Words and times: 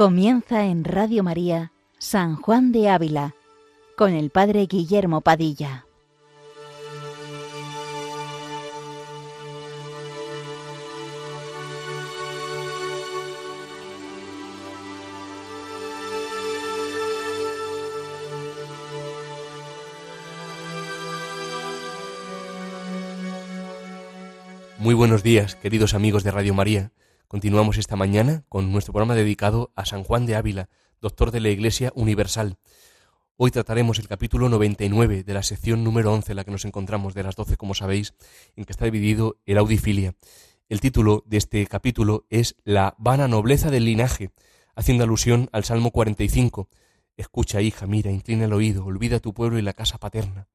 Comienza 0.00 0.64
en 0.64 0.84
Radio 0.84 1.22
María 1.22 1.72
San 1.98 2.36
Juan 2.36 2.72
de 2.72 2.88
Ávila 2.88 3.34
con 3.98 4.14
el 4.14 4.30
Padre 4.30 4.64
Guillermo 4.64 5.20
Padilla. 5.20 5.84
Muy 24.78 24.94
buenos 24.94 25.22
días, 25.22 25.56
queridos 25.56 25.92
amigos 25.92 26.24
de 26.24 26.30
Radio 26.30 26.54
María. 26.54 26.90
Continuamos 27.30 27.78
esta 27.78 27.94
mañana 27.94 28.42
con 28.48 28.72
nuestro 28.72 28.92
programa 28.92 29.14
dedicado 29.14 29.70
a 29.76 29.86
San 29.86 30.02
Juan 30.02 30.26
de 30.26 30.34
Ávila, 30.34 30.68
doctor 31.00 31.30
de 31.30 31.38
la 31.38 31.50
Iglesia 31.50 31.92
Universal. 31.94 32.58
Hoy 33.36 33.52
trataremos 33.52 34.00
el 34.00 34.08
capítulo 34.08 34.48
99 34.48 35.22
de 35.22 35.34
la 35.34 35.44
sección 35.44 35.84
número 35.84 36.12
11 36.12 36.32
en 36.32 36.36
la 36.36 36.42
que 36.42 36.50
nos 36.50 36.64
encontramos, 36.64 37.14
de 37.14 37.22
las 37.22 37.36
12, 37.36 37.56
como 37.56 37.74
sabéis, 37.74 38.14
en 38.56 38.64
que 38.64 38.72
está 38.72 38.84
dividido 38.86 39.38
el 39.46 39.58
audifilia. 39.58 40.16
El 40.68 40.80
título 40.80 41.22
de 41.24 41.36
este 41.36 41.64
capítulo 41.68 42.26
es 42.30 42.56
La 42.64 42.96
vana 42.98 43.28
nobleza 43.28 43.70
del 43.70 43.84
linaje, 43.84 44.32
haciendo 44.74 45.04
alusión 45.04 45.48
al 45.52 45.62
Salmo 45.62 45.92
45. 45.92 46.68
Escucha, 47.16 47.60
hija, 47.60 47.86
mira, 47.86 48.10
inclina 48.10 48.46
el 48.46 48.52
oído, 48.52 48.84
olvida 48.84 49.20
tu 49.20 49.34
pueblo 49.34 49.56
y 49.56 49.62
la 49.62 49.72
casa 49.72 49.98
paterna. 49.98 50.48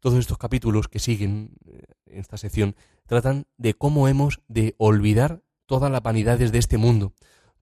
Todos 0.00 0.18
estos 0.18 0.36
capítulos 0.36 0.88
que 0.88 0.98
siguen 0.98 1.52
eh, 1.64 1.82
en 2.06 2.18
esta 2.18 2.38
sección 2.38 2.74
tratan 3.06 3.46
de 3.56 3.74
cómo 3.74 4.08
hemos 4.08 4.40
de 4.48 4.74
olvidar 4.78 5.44
todas 5.66 5.90
las 5.90 6.02
vanidades 6.02 6.52
de 6.52 6.58
este 6.58 6.78
mundo, 6.78 7.12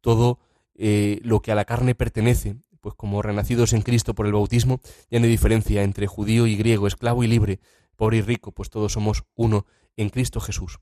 todo 0.00 0.38
eh, 0.74 1.20
lo 1.22 1.40
que 1.40 1.52
a 1.52 1.54
la 1.54 1.64
carne 1.64 1.94
pertenece, 1.94 2.56
pues 2.80 2.94
como 2.94 3.22
renacidos 3.22 3.72
en 3.72 3.82
Cristo 3.82 4.14
por 4.14 4.26
el 4.26 4.32
bautismo, 4.32 4.80
ya 5.10 5.18
no 5.18 5.24
hay 5.24 5.30
diferencia 5.30 5.82
entre 5.82 6.06
judío 6.06 6.46
y 6.46 6.56
griego, 6.56 6.86
esclavo 6.86 7.24
y 7.24 7.26
libre, 7.28 7.60
pobre 7.96 8.18
y 8.18 8.22
rico, 8.22 8.52
pues 8.52 8.70
todos 8.70 8.92
somos 8.92 9.24
uno 9.34 9.66
en 9.96 10.10
Cristo 10.10 10.40
Jesús. 10.40 10.80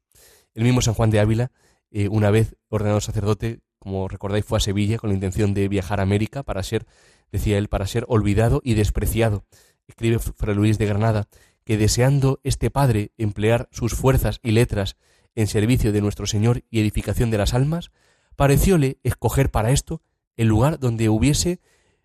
El 0.55 0.65
mismo 0.65 0.83
San 0.83 0.95
Juan 0.95 1.11
de 1.11 1.21
Ávila, 1.21 1.53
eh, 1.91 2.09
una 2.09 2.31
vez 2.31 2.57
ordenado 2.69 3.01
sacerdote, 3.01 3.61
como 3.79 4.09
recordáis, 4.09 4.45
fue 4.45 4.59
a 4.59 4.61
Sevilla 4.61 4.99
con 4.99 5.11
la 5.11 5.15
intención 5.15 5.55
de 5.55 5.69
viajar 5.69 6.01
a 6.01 6.03
América 6.03 6.43
para 6.43 6.63
ser, 6.63 6.87
decía 7.31 7.59
él, 7.59 7.69
para 7.69 7.87
ser 7.87 8.05
olvidado 8.09 8.61
y 8.65 8.75
despreciado. 8.75 9.45
Escribe 9.87 10.19
Fray 10.19 10.55
Luis 10.55 10.79
de 10.79 10.87
Granada 10.87 11.29
que 11.65 11.77
deseando 11.77 12.41
este 12.43 12.71
Padre 12.71 13.13
emplear 13.19 13.69
sus 13.71 13.95
fuerzas 13.95 14.41
y 14.43 14.53
letras 14.53 14.97
en 15.35 15.47
servicio 15.47 15.93
de 15.93 16.01
nuestro 16.01 16.27
Señor 16.27 16.65
y 16.71 16.81
edificación 16.81 17.31
de 17.31 17.39
las 17.39 17.55
almas, 17.55 17.91
parecióle 18.37 18.99
escoger 19.03 19.51
para 19.51 19.71
esto 19.71 20.03
el 20.37 20.49
lugar 20.49 20.79
donde 20.79 21.09
hubiese 21.09 21.61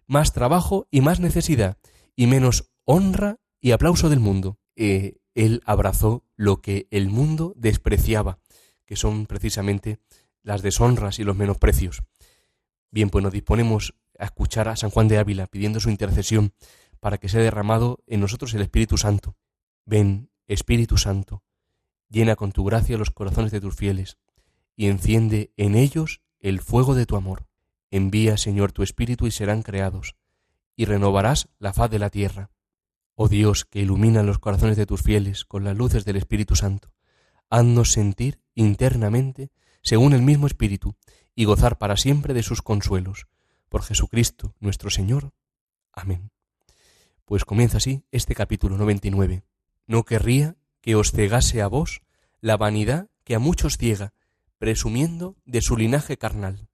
más 0.05 0.33
trabajo 0.33 0.87
y 0.91 1.01
más 1.01 1.19
necesidad, 1.19 1.77
y 2.15 2.27
menos 2.27 2.71
honra 2.85 3.39
y 3.59 3.71
aplauso 3.71 4.09
del 4.09 4.19
mundo. 4.19 4.57
Eh, 4.75 5.17
él 5.35 5.61
abrazó 5.65 6.23
lo 6.35 6.61
que 6.61 6.87
el 6.91 7.09
mundo 7.09 7.53
despreciaba, 7.55 8.39
que 8.85 8.95
son 8.95 9.25
precisamente 9.25 9.99
las 10.41 10.61
deshonras 10.61 11.19
y 11.19 11.23
los 11.23 11.35
menosprecios. 11.35 12.03
Bien, 12.89 13.09
pues 13.09 13.23
nos 13.23 13.33
disponemos 13.33 13.93
a 14.17 14.25
escuchar 14.25 14.69
a 14.69 14.75
San 14.75 14.89
Juan 14.89 15.07
de 15.07 15.17
Ávila 15.17 15.47
pidiendo 15.47 15.79
su 15.79 15.89
intercesión 15.89 16.53
para 16.99 17.17
que 17.17 17.29
sea 17.29 17.41
derramado 17.41 18.03
en 18.07 18.21
nosotros 18.21 18.53
el 18.53 18.61
Espíritu 18.61 18.97
Santo. 18.97 19.35
Ven, 19.85 20.31
Espíritu 20.47 20.97
Santo, 20.97 21.43
llena 22.09 22.35
con 22.35 22.51
tu 22.51 22.63
gracia 22.63 22.97
los 22.97 23.11
corazones 23.11 23.51
de 23.51 23.61
tus 23.61 23.75
fieles, 23.75 24.17
y 24.75 24.87
enciende 24.87 25.51
en 25.57 25.75
ellos 25.75 26.21
el 26.39 26.59
fuego 26.59 26.95
de 26.95 27.05
tu 27.05 27.15
amor. 27.15 27.47
Envía, 27.91 28.37
Señor, 28.37 28.71
tu 28.71 28.83
Espíritu 28.83 29.27
y 29.27 29.31
serán 29.31 29.63
creados, 29.63 30.15
y 30.75 30.85
renovarás 30.85 31.49
la 31.59 31.73
faz 31.73 31.89
de 31.89 31.99
la 31.99 32.09
tierra. 32.09 32.51
Oh 33.15 33.27
Dios, 33.27 33.65
que 33.65 33.79
ilumina 33.79 34.23
los 34.23 34.39
corazones 34.39 34.77
de 34.77 34.85
tus 34.85 35.01
fieles 35.01 35.45
con 35.45 35.63
las 35.63 35.75
luces 35.75 36.05
del 36.05 36.17
Espíritu 36.17 36.55
Santo, 36.55 36.91
haznos 37.49 37.91
sentir 37.91 38.41
internamente 38.53 39.51
según 39.81 40.13
el 40.13 40.21
mismo 40.21 40.47
Espíritu, 40.47 40.95
y 41.33 41.45
gozar 41.45 41.77
para 41.77 41.97
siempre 41.97 42.33
de 42.33 42.43
sus 42.43 42.61
consuelos. 42.61 43.27
Por 43.69 43.83
Jesucristo 43.83 44.55
nuestro 44.59 44.89
Señor. 44.89 45.33
Amén. 45.93 46.31
Pues 47.25 47.45
comienza 47.45 47.77
así 47.77 48.03
este 48.11 48.33
capítulo 48.33 48.77
99. 48.77 49.43
No 49.85 50.03
querría 50.03 50.55
que 50.87 50.95
os 50.95 51.11
cegase 51.11 51.61
a 51.61 51.67
vos 51.67 51.99
la 52.39 52.55
vanidad 52.55 53.09
que 53.25 53.35
a 53.35 53.39
muchos 53.39 53.75
ciega, 53.77 54.13
presumiendo 54.57 55.35
de 55.43 55.59
su 55.59 55.75
linaje 55.75 56.15
carnal. 56.15 56.69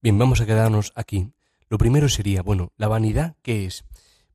Bien, 0.00 0.16
vamos 0.16 0.40
a 0.40 0.46
quedarnos 0.46 0.90
aquí. 0.94 1.34
Lo 1.68 1.76
primero 1.76 2.08
sería, 2.08 2.40
bueno, 2.40 2.72
¿la 2.78 2.88
vanidad 2.88 3.36
qué 3.42 3.66
es? 3.66 3.84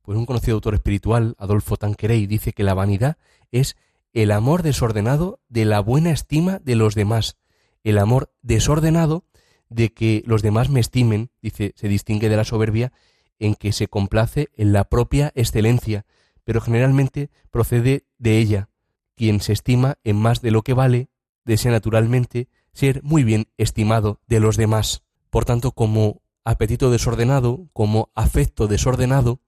Pues 0.02 0.16
un 0.16 0.24
conocido 0.24 0.54
autor 0.54 0.74
espiritual, 0.74 1.34
Adolfo 1.36 1.76
Tanquerey, 1.76 2.28
dice 2.28 2.52
que 2.52 2.62
la 2.62 2.74
vanidad 2.74 3.18
es 3.50 3.76
el 4.12 4.30
amor 4.30 4.62
desordenado 4.62 5.40
de 5.48 5.64
la 5.64 5.80
buena 5.80 6.12
estima 6.12 6.60
de 6.60 6.76
los 6.76 6.94
demás, 6.94 7.36
el 7.82 7.98
amor 7.98 8.32
desordenado 8.42 9.24
de 9.68 9.92
que 9.92 10.22
los 10.26 10.42
demás 10.42 10.70
me 10.70 10.78
estimen, 10.78 11.32
dice, 11.42 11.72
se 11.74 11.88
distingue 11.88 12.28
de 12.28 12.36
la 12.36 12.44
soberbia 12.44 12.92
en 13.40 13.56
que 13.56 13.72
se 13.72 13.88
complace 13.88 14.50
en 14.54 14.72
la 14.72 14.84
propia 14.84 15.32
excelencia, 15.34 16.06
pero 16.44 16.60
generalmente 16.60 17.30
procede 17.50 18.06
de 18.18 18.38
ella, 18.38 18.68
quien 19.16 19.40
se 19.40 19.52
estima 19.52 19.98
en 20.04 20.16
más 20.16 20.40
de 20.40 20.50
lo 20.50 20.62
que 20.62 20.74
vale, 20.74 21.08
desea 21.44 21.72
naturalmente 21.72 22.48
ser 22.72 23.02
muy 23.02 23.24
bien 23.24 23.48
estimado 23.56 24.20
de 24.26 24.40
los 24.40 24.56
demás. 24.56 25.02
Por 25.30 25.44
tanto, 25.44 25.72
como 25.72 26.22
apetito 26.44 26.90
desordenado, 26.90 27.68
como 27.72 28.10
afecto 28.14 28.66
desordenado, 28.66 29.40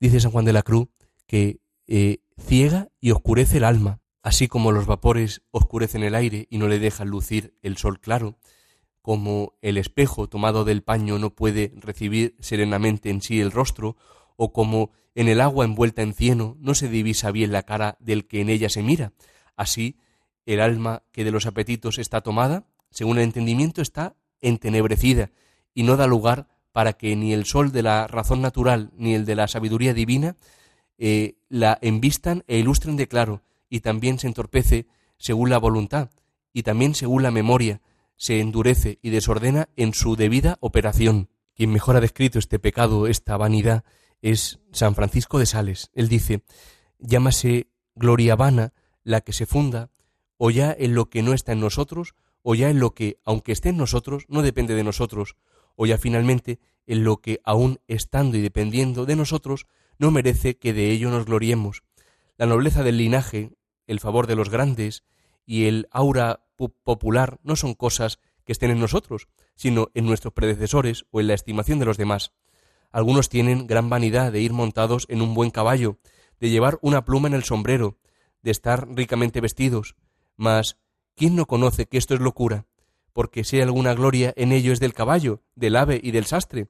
dice 0.00 0.20
San 0.20 0.30
Juan 0.30 0.44
de 0.44 0.52
la 0.52 0.62
Cruz 0.62 0.88
que 1.26 1.60
eh, 1.86 2.18
ciega 2.38 2.88
y 3.00 3.12
oscurece 3.12 3.58
el 3.58 3.64
alma, 3.64 4.00
así 4.22 4.48
como 4.48 4.72
los 4.72 4.86
vapores 4.86 5.42
oscurecen 5.50 6.02
el 6.02 6.14
aire 6.14 6.46
y 6.50 6.58
no 6.58 6.68
le 6.68 6.78
dejan 6.78 7.08
lucir 7.08 7.54
el 7.62 7.76
sol 7.76 8.00
claro, 8.00 8.38
como 9.02 9.54
el 9.60 9.76
espejo 9.76 10.28
tomado 10.28 10.64
del 10.64 10.82
paño 10.82 11.18
no 11.18 11.30
puede 11.30 11.72
recibir 11.76 12.36
serenamente 12.40 13.10
en 13.10 13.20
sí 13.20 13.40
el 13.40 13.52
rostro, 13.52 13.96
o 14.36 14.52
como 14.52 14.92
en 15.14 15.28
el 15.28 15.40
agua 15.40 15.64
envuelta 15.64 16.02
en 16.02 16.14
cieno 16.14 16.56
no 16.60 16.74
se 16.74 16.88
divisa 16.88 17.30
bien 17.30 17.52
la 17.52 17.62
cara 17.62 17.96
del 18.00 18.26
que 18.26 18.40
en 18.40 18.48
ella 18.48 18.68
se 18.68 18.82
mira. 18.82 19.12
Así, 19.56 19.96
el 20.46 20.60
alma 20.60 21.02
que 21.12 21.24
de 21.24 21.30
los 21.30 21.46
apetitos 21.46 21.98
está 21.98 22.20
tomada, 22.20 22.66
según 22.90 23.18
el 23.18 23.24
entendimiento, 23.24 23.82
está 23.82 24.16
entenebrecida 24.40 25.30
y 25.72 25.82
no 25.82 25.96
da 25.96 26.06
lugar 26.06 26.48
para 26.72 26.94
que 26.94 27.14
ni 27.16 27.32
el 27.32 27.44
sol 27.44 27.72
de 27.72 27.82
la 27.82 28.06
razón 28.06 28.42
natural 28.42 28.90
ni 28.96 29.14
el 29.14 29.24
de 29.24 29.36
la 29.36 29.48
sabiduría 29.48 29.94
divina 29.94 30.36
eh, 30.98 31.36
la 31.48 31.78
envistan 31.82 32.44
e 32.46 32.58
ilustren 32.58 32.96
de 32.96 33.08
claro, 33.08 33.42
y 33.68 33.80
también 33.80 34.18
se 34.18 34.26
entorpece 34.26 34.86
según 35.18 35.50
la 35.50 35.58
voluntad, 35.58 36.10
y 36.52 36.62
también 36.62 36.94
según 36.94 37.22
la 37.22 37.30
memoria, 37.30 37.80
se 38.16 38.40
endurece 38.40 38.98
y 39.02 39.10
desordena 39.10 39.68
en 39.76 39.94
su 39.94 40.16
debida 40.16 40.56
operación. 40.60 41.28
Quien 41.54 41.72
mejor 41.72 41.96
ha 41.96 42.00
descrito 42.00 42.38
este 42.38 42.58
pecado, 42.58 43.06
esta 43.06 43.36
vanidad, 43.36 43.84
es 44.24 44.58
San 44.72 44.94
Francisco 44.94 45.38
de 45.38 45.44
Sales. 45.44 45.90
Él 45.92 46.08
dice, 46.08 46.44
llámase 46.98 47.68
gloria 47.94 48.36
vana 48.36 48.72
la 49.02 49.20
que 49.20 49.34
se 49.34 49.44
funda 49.44 49.90
o 50.38 50.50
ya 50.50 50.74
en 50.76 50.94
lo 50.94 51.10
que 51.10 51.22
no 51.22 51.34
está 51.34 51.52
en 51.52 51.60
nosotros, 51.60 52.14
o 52.40 52.54
ya 52.54 52.70
en 52.70 52.80
lo 52.80 52.94
que, 52.94 53.18
aunque 53.24 53.52
esté 53.52 53.68
en 53.68 53.76
nosotros, 53.76 54.24
no 54.28 54.40
depende 54.40 54.74
de 54.74 54.82
nosotros, 54.82 55.36
o 55.76 55.84
ya 55.84 55.98
finalmente 55.98 56.58
en 56.86 57.04
lo 57.04 57.18
que, 57.18 57.40
aun 57.44 57.80
estando 57.86 58.38
y 58.38 58.40
dependiendo 58.40 59.04
de 59.04 59.14
nosotros, 59.14 59.66
no 59.98 60.10
merece 60.10 60.56
que 60.56 60.72
de 60.72 60.90
ello 60.90 61.10
nos 61.10 61.26
gloriemos. 61.26 61.82
La 62.38 62.46
nobleza 62.46 62.82
del 62.82 62.96
linaje, 62.96 63.50
el 63.86 64.00
favor 64.00 64.26
de 64.26 64.36
los 64.36 64.48
grandes 64.48 65.04
y 65.44 65.66
el 65.66 65.86
aura 65.90 66.46
popular 66.56 67.40
no 67.42 67.56
son 67.56 67.74
cosas 67.74 68.20
que 68.46 68.52
estén 68.52 68.70
en 68.70 68.80
nosotros, 68.80 69.28
sino 69.54 69.90
en 69.92 70.06
nuestros 70.06 70.32
predecesores 70.32 71.04
o 71.10 71.20
en 71.20 71.26
la 71.26 71.34
estimación 71.34 71.78
de 71.78 71.84
los 71.84 71.98
demás. 71.98 72.32
Algunos 72.94 73.28
tienen 73.28 73.66
gran 73.66 73.90
vanidad 73.90 74.30
de 74.30 74.40
ir 74.40 74.52
montados 74.52 75.06
en 75.08 75.20
un 75.20 75.34
buen 75.34 75.50
caballo, 75.50 75.98
de 76.38 76.48
llevar 76.48 76.78
una 76.80 77.04
pluma 77.04 77.26
en 77.26 77.34
el 77.34 77.42
sombrero, 77.42 77.98
de 78.40 78.52
estar 78.52 78.86
ricamente 78.88 79.40
vestidos. 79.40 79.96
Mas, 80.36 80.78
¿quién 81.16 81.34
no 81.34 81.46
conoce 81.46 81.86
que 81.86 81.98
esto 81.98 82.14
es 82.14 82.20
locura? 82.20 82.66
Porque 83.12 83.42
si 83.42 83.56
hay 83.56 83.62
alguna 83.62 83.94
gloria 83.94 84.32
en 84.36 84.52
ello 84.52 84.72
es 84.72 84.78
del 84.78 84.94
caballo, 84.94 85.42
del 85.56 85.74
ave 85.74 85.98
y 86.00 86.12
del 86.12 86.26
sastre. 86.26 86.68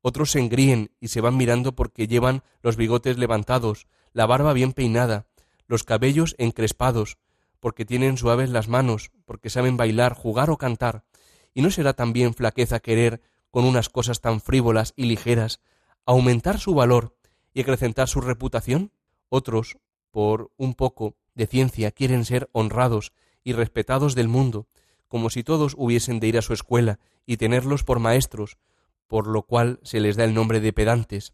Otros 0.00 0.30
se 0.30 0.38
engríen 0.38 0.90
y 1.00 1.08
se 1.08 1.20
van 1.20 1.36
mirando 1.36 1.74
porque 1.74 2.08
llevan 2.08 2.44
los 2.62 2.76
bigotes 2.76 3.18
levantados, 3.18 3.88
la 4.14 4.24
barba 4.24 4.54
bien 4.54 4.72
peinada, 4.72 5.26
los 5.66 5.84
cabellos 5.84 6.34
encrespados, 6.38 7.18
porque 7.60 7.84
tienen 7.84 8.16
suaves 8.16 8.48
las 8.48 8.68
manos, 8.68 9.10
porque 9.26 9.50
saben 9.50 9.76
bailar, 9.76 10.14
jugar 10.14 10.48
o 10.48 10.56
cantar. 10.56 11.04
¿Y 11.52 11.60
no 11.60 11.70
será 11.70 11.92
también 11.92 12.32
flaqueza 12.32 12.80
querer 12.80 13.20
con 13.50 13.64
unas 13.64 13.88
cosas 13.88 14.20
tan 14.20 14.40
frívolas 14.40 14.92
y 14.96 15.04
ligeras, 15.04 15.60
aumentar 16.04 16.58
su 16.58 16.74
valor 16.74 17.16
y 17.52 17.60
acrecentar 17.60 18.08
su 18.08 18.20
reputación? 18.20 18.92
Otros, 19.28 19.78
por 20.10 20.50
un 20.56 20.74
poco 20.74 21.16
de 21.34 21.46
ciencia, 21.46 21.90
quieren 21.90 22.24
ser 22.24 22.48
honrados 22.52 23.12
y 23.44 23.52
respetados 23.52 24.14
del 24.14 24.28
mundo, 24.28 24.66
como 25.08 25.30
si 25.30 25.42
todos 25.42 25.74
hubiesen 25.76 26.20
de 26.20 26.28
ir 26.28 26.38
a 26.38 26.42
su 26.42 26.52
escuela 26.52 26.98
y 27.26 27.36
tenerlos 27.36 27.84
por 27.84 27.98
maestros, 27.98 28.58
por 29.06 29.26
lo 29.26 29.42
cual 29.42 29.80
se 29.82 30.00
les 30.00 30.16
da 30.16 30.24
el 30.24 30.34
nombre 30.34 30.60
de 30.60 30.72
pedantes. 30.72 31.32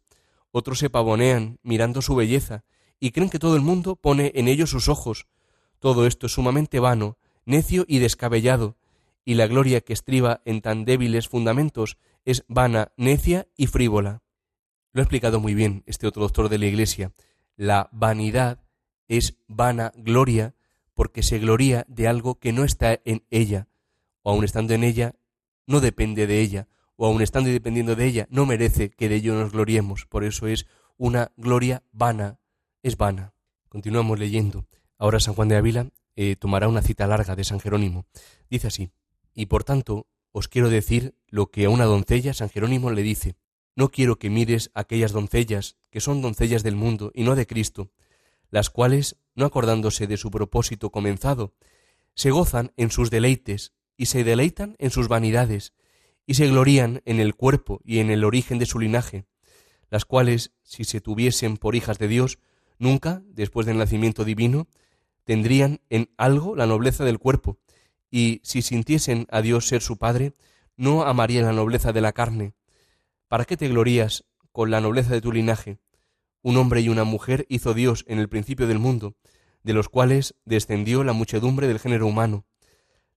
Otros 0.52 0.78
se 0.78 0.90
pavonean 0.90 1.58
mirando 1.62 2.00
su 2.02 2.14
belleza 2.14 2.64
y 3.00 3.11
creen 3.11 3.31
que 3.31 3.40
todo 3.40 3.56
el 3.56 3.62
mundo 3.62 3.96
pone 3.96 4.32
en 4.37 4.49
ellos 4.49 4.70
sus 4.70 4.88
ojos. 4.88 5.26
Todo 5.81 6.06
esto 6.06 6.26
es 6.26 6.32
sumamente 6.32 6.78
vano, 6.78 7.19
necio 7.44 7.84
y 7.88 7.99
descabellado, 7.99 8.76
y 9.25 9.35
la 9.35 9.47
gloria 9.47 9.81
que 9.81 9.93
estriba 9.93 10.43
en 10.44 10.61
tan 10.61 10.85
débiles 10.85 11.29
fundamentos 11.29 11.97
es 12.25 12.44
vana, 12.49 12.93
necia 12.97 13.49
y 13.56 13.67
frívola. 13.67 14.23
Lo 14.93 15.00
ha 15.00 15.05
explicado 15.05 15.41
muy 15.41 15.55
bien 15.55 15.82
este 15.87 16.06
otro 16.06 16.23
doctor 16.23 16.49
de 16.49 16.59
la 16.59 16.67
Iglesia. 16.67 17.12
La 17.56 17.88
vanidad 17.93 18.65
es 19.09 19.37
vana 19.49 19.93
gloria 19.97 20.55
porque 20.94 21.23
se 21.23 21.38
gloria 21.38 21.85
de 21.88 22.06
algo 22.06 22.38
que 22.38 22.53
no 22.53 22.65
está 22.65 23.00
en 23.05 23.25
ella, 23.31 23.69
o 24.23 24.31
aun 24.31 24.44
estando 24.44 24.75
en 24.75 24.85
ella, 24.85 25.15
no 25.67 25.81
depende 25.81 26.26
de 26.26 26.41
ella, 26.41 26.69
o 26.97 27.06
aun 27.06 27.21
estando 27.21 27.50
y 27.50 27.53
dependiendo 27.53 27.97
de 27.97 28.06
ella, 28.06 28.26
no 28.31 28.47
merece 28.47 28.91
que 28.91 29.09
de 29.09 29.17
ello 29.17 29.35
nos 29.35 29.53
gloriemos. 29.53 30.06
Por 30.06 30.25
eso 30.25 30.47
es 30.47 30.67
una 30.97 31.32
gloria 31.37 31.82
vana, 31.93 32.38
es 32.82 32.97
vana. 32.97 33.35
Continuamos 33.69 34.19
leyendo. 34.19 34.67
Ahora 34.99 35.19
San 35.19 35.35
Juan 35.35 35.49
de 35.49 35.56
Ávila 35.56 35.88
eh, 36.15 36.37
tomará 36.37 36.69
una 36.69 36.82
cita 36.82 37.06
larga 37.09 37.35
de 37.35 37.43
San 37.43 37.59
Jerónimo. 37.59 38.06
Dice 38.49 38.69
así, 38.69 38.91
y 39.35 39.47
por 39.47 39.65
tanto 39.65 40.07
os 40.33 40.49
quiero 40.49 40.71
decir 40.71 41.15
lo 41.29 41.51
que 41.51 41.67
a 41.67 41.71
una 41.71 41.85
doncella 41.85 42.35
San 42.35 42.49
Jerónimo 42.49 42.91
le 42.91 43.03
dice, 43.03 43.37
no 43.77 43.91
quiero 43.91 44.19
que 44.19 44.31
mires 44.31 44.71
aquellas 44.75 45.13
doncellas 45.13 45.77
que 45.91 46.01
son 46.01 46.23
doncellas 46.23 46.63
del 46.63 46.77
mundo 46.77 47.11
y 47.15 47.25
no 47.25 47.35
de 47.35 47.47
Cristo, 47.47 47.91
las 48.51 48.71
cuales, 48.71 49.17
no 49.35 49.47
acordándose 49.47 50.07
de 50.07 50.17
su 50.17 50.31
propósito 50.31 50.91
comenzado, 50.91 51.55
se 52.15 52.31
gozan 52.31 52.73
en 52.77 52.91
sus 52.91 53.11
deleites 53.11 53.73
y 53.97 54.07
se 54.07 54.25
deleitan 54.25 54.77
en 54.79 54.91
sus 54.91 55.09
vanidades 55.09 55.73
y 56.27 56.35
se 56.35 56.49
glorían 56.49 57.03
en 57.05 57.21
el 57.21 57.35
cuerpo 57.35 57.81
y 57.85 57.99
en 57.99 58.11
el 58.11 58.25
origen 58.25 58.59
de 58.59 58.67
su 58.67 58.79
linaje, 58.79 59.27
las 59.91 60.05
cuales, 60.05 60.53
si 60.63 60.85
se 60.85 61.01
tuviesen 61.01 61.57
por 61.57 61.75
hijas 61.75 61.99
de 61.99 62.09
Dios, 62.09 62.39
nunca, 62.79 63.23
después 63.27 63.67
del 63.67 63.79
nacimiento 63.79 64.25
divino, 64.25 64.69
tendrían 65.25 65.81
en 65.91 66.11
algo 66.17 66.57
la 66.57 66.67
nobleza 66.67 67.05
del 67.05 67.19
cuerpo, 67.19 67.59
y 68.14 68.40
si 68.44 68.62
sintiesen 68.62 69.26
a 69.32 69.43
Dios 69.43 69.66
ser 69.66 69.82
su 69.82 69.96
Padre, 69.96 70.34
no 70.76 71.02
amarían 71.02 71.46
la 71.46 71.52
nobleza 71.52 71.93
de 71.93 72.00
la 72.00 72.12
carne. 72.12 72.55
¿Para 73.26 73.44
qué 73.44 73.56
te 73.56 73.66
glorías 73.66 74.25
con 74.52 74.70
la 74.70 74.81
nobleza 74.81 75.12
de 75.12 75.20
tu 75.20 75.32
linaje? 75.32 75.81
Un 76.40 76.56
hombre 76.56 76.81
y 76.81 76.88
una 76.88 77.02
mujer 77.02 77.44
hizo 77.49 77.75
Dios 77.75 78.05
en 78.06 78.20
el 78.20 78.28
principio 78.28 78.69
del 78.69 78.78
mundo, 78.78 79.16
de 79.64 79.72
los 79.72 79.88
cuales 79.88 80.37
descendió 80.44 81.02
la 81.02 81.12
muchedumbre 81.12 81.66
del 81.66 81.81
género 81.81 82.06
humano. 82.06 82.46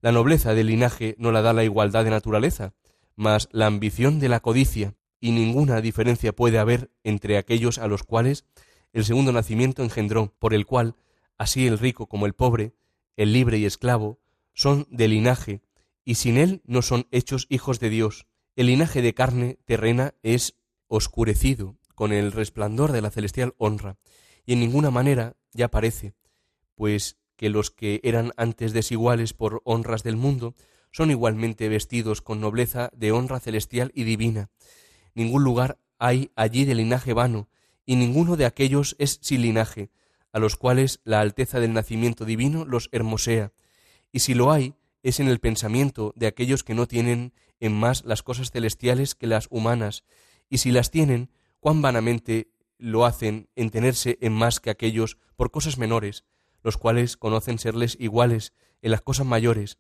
La 0.02 0.12
nobleza 0.12 0.56
del 0.56 0.66
linaje 0.66 1.14
no 1.20 1.32
la 1.32 1.44
da 1.44 1.54
la 1.54 1.64
igualdad 1.64 2.04
de 2.04 2.10
naturaleza, 2.10 2.74
mas 3.16 3.50
la 3.52 3.68
ambición 3.68 4.20
de 4.20 4.30
la 4.30 4.40
codicia, 4.40 4.96
y 5.20 5.30
ninguna 5.30 5.80
diferencia 5.80 6.34
puede 6.34 6.58
haber 6.58 6.90
entre 7.04 7.38
aquellos 7.38 7.78
a 7.78 7.86
los 7.86 8.02
cuales 8.02 8.46
el 8.94 9.06
segundo 9.06 9.32
nacimiento 9.32 9.84
engendró, 9.84 10.34
por 10.40 10.56
el 10.56 10.66
cual, 10.66 10.96
así 11.38 11.68
el 11.68 11.78
rico 11.78 12.08
como 12.08 12.26
el 12.26 12.34
pobre, 12.34 12.74
el 13.16 13.32
libre 13.32 13.60
y 13.60 13.66
esclavo, 13.66 14.20
son 14.58 14.88
de 14.90 15.08
linaje, 15.08 15.62
y 16.04 16.16
sin 16.16 16.36
él 16.36 16.64
no 16.66 16.82
son 16.82 17.08
hechos 17.12 17.46
hijos 17.48 17.80
de 17.80 17.92
Dios. 17.92 18.26
El 18.56 18.66
linaje 18.66 19.04
de 19.04 19.14
carne 19.14 19.60
terrena 19.66 20.16
es 20.24 20.56
oscurecido 20.88 21.78
con 21.94 22.12
el 22.12 22.32
resplandor 22.32 22.92
de 22.92 23.04
la 23.04 23.12
celestial 23.12 23.54
honra, 23.60 23.98
y 24.48 24.54
en 24.54 24.60
ninguna 24.60 24.90
manera 24.90 25.36
ya 25.54 25.68
parece, 25.68 26.16
pues 26.74 27.18
que 27.36 27.52
los 27.52 27.70
que 27.70 28.02
eran 28.04 28.32
antes 28.36 28.74
desiguales 28.74 29.34
por 29.34 29.62
honras 29.64 30.02
del 30.02 30.16
mundo 30.16 30.56
son 30.92 31.12
igualmente 31.12 31.70
vestidos 31.70 32.24
con 32.24 32.42
nobleza 32.42 32.90
de 32.96 33.12
honra 33.12 33.40
celestial 33.40 33.92
y 33.94 34.06
divina. 34.06 34.50
Ningún 35.14 35.44
lugar 35.44 35.78
hay 36.00 36.32
allí 36.36 36.66
de 36.66 36.74
linaje 36.74 37.14
vano, 37.14 37.48
y 37.86 37.96
ninguno 37.96 38.38
de 38.38 38.46
aquellos 38.46 38.96
es 38.98 39.20
sin 39.22 39.44
linaje, 39.44 39.92
a 40.34 40.40
los 40.40 40.56
cuales 40.56 41.00
la 41.04 41.22
alteza 41.22 41.60
del 41.60 41.74
nacimiento 41.74 42.26
divino 42.26 42.66
los 42.66 42.90
hermosea, 42.92 43.54
y 44.12 44.20
si 44.20 44.34
lo 44.34 44.52
hay, 44.52 44.76
es 45.04 45.20
en 45.20 45.28
el 45.28 45.40
pensamiento 45.40 46.14
de 46.16 46.28
aquellos 46.28 46.64
que 46.64 46.74
no 46.74 46.88
tienen 46.88 47.34
en 47.60 47.74
más 47.74 48.04
las 48.06 48.24
cosas 48.24 48.52
celestiales 48.52 49.16
que 49.16 49.28
las 49.28 49.48
humanas, 49.50 50.04
y 50.50 50.60
si 50.60 50.72
las 50.72 50.92
tienen, 50.92 51.30
cuán 51.60 51.82
vanamente 51.82 52.50
lo 52.78 53.06
hacen 53.06 53.50
en 53.56 53.70
tenerse 53.70 54.18
en 54.22 54.34
más 54.34 54.60
que 54.60 54.70
aquellos 54.70 55.18
por 55.36 55.52
cosas 55.52 55.78
menores, 55.78 56.26
los 56.64 56.78
cuales 56.78 57.18
conocen 57.18 57.60
serles 57.60 57.98
iguales 58.00 58.54
en 58.82 58.92
las 58.92 59.02
cosas 59.02 59.26
mayores, 59.26 59.78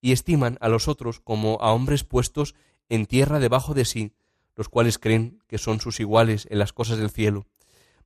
y 0.00 0.12
estiman 0.12 0.58
a 0.60 0.68
los 0.68 0.88
otros 0.88 1.20
como 1.20 1.58
a 1.60 1.72
hombres 1.72 2.04
puestos 2.04 2.54
en 2.88 3.06
tierra 3.06 3.40
debajo 3.40 3.74
de 3.74 3.84
sí, 3.84 4.12
los 4.54 4.68
cuales 4.68 4.98
creen 4.98 5.42
que 5.46 5.58
son 5.58 5.80
sus 5.80 6.00
iguales 6.00 6.46
en 6.50 6.58
las 6.58 6.72
cosas 6.72 6.98
del 6.98 7.10
cielo. 7.10 7.46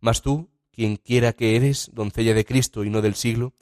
Mas 0.00 0.22
tú, 0.22 0.50
quien 0.70 0.96
quiera 0.96 1.32
que 1.32 1.56
eres, 1.56 1.90
doncella 1.92 2.34
de 2.34 2.44
Cristo 2.44 2.84
y 2.84 2.90
no 2.90 3.02
del 3.02 3.14
siglo, 3.14 3.54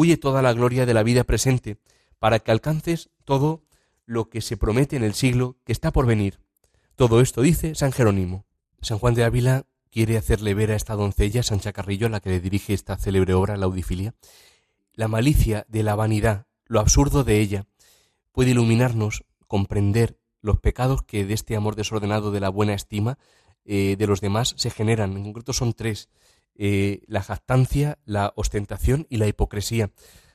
huye 0.00 0.16
toda 0.16 0.40
la 0.40 0.54
gloria 0.54 0.86
de 0.86 0.94
la 0.94 1.02
vida 1.02 1.24
presente, 1.24 1.76
para 2.18 2.38
que 2.38 2.50
alcances 2.50 3.10
todo 3.26 3.64
lo 4.06 4.30
que 4.30 4.40
se 4.40 4.56
promete 4.56 4.96
en 4.96 5.04
el 5.04 5.12
siglo 5.12 5.58
que 5.64 5.72
está 5.72 5.92
por 5.92 6.06
venir. 6.06 6.40
Todo 6.96 7.20
esto 7.20 7.42
dice 7.42 7.74
San 7.74 7.92
Jerónimo. 7.92 8.46
San 8.80 8.98
Juan 8.98 9.12
de 9.12 9.24
Ávila 9.24 9.66
quiere 9.90 10.16
hacerle 10.16 10.54
ver 10.54 10.70
a 10.70 10.76
esta 10.76 10.94
doncella, 10.94 11.42
Sancha 11.42 11.74
Carrillo, 11.74 12.06
a 12.06 12.10
la 12.10 12.20
que 12.20 12.30
le 12.30 12.40
dirige 12.40 12.72
esta 12.72 12.96
célebre 12.96 13.34
obra, 13.34 13.58
la 13.58 13.66
Audifilia, 13.66 14.14
la 14.94 15.06
malicia 15.06 15.66
de 15.68 15.82
la 15.82 15.94
vanidad, 15.96 16.46
lo 16.64 16.80
absurdo 16.80 17.22
de 17.22 17.38
ella, 17.38 17.66
puede 18.32 18.52
iluminarnos, 18.52 19.24
comprender 19.48 20.18
los 20.40 20.60
pecados 20.60 21.02
que 21.02 21.26
de 21.26 21.34
este 21.34 21.56
amor 21.56 21.76
desordenado 21.76 22.30
de 22.30 22.40
la 22.40 22.48
buena 22.48 22.72
estima 22.72 23.18
eh, 23.66 23.96
de 23.98 24.06
los 24.06 24.22
demás 24.22 24.54
se 24.56 24.70
generan. 24.70 25.14
En 25.14 25.24
concreto 25.24 25.52
son 25.52 25.74
tres. 25.74 26.08
Eh, 26.54 27.02
la 27.06 27.22
jactancia, 27.22 27.98
la 28.04 28.32
ostentación 28.36 29.06
y 29.08 29.16
la 29.16 29.26
hipocresía. 29.26 29.90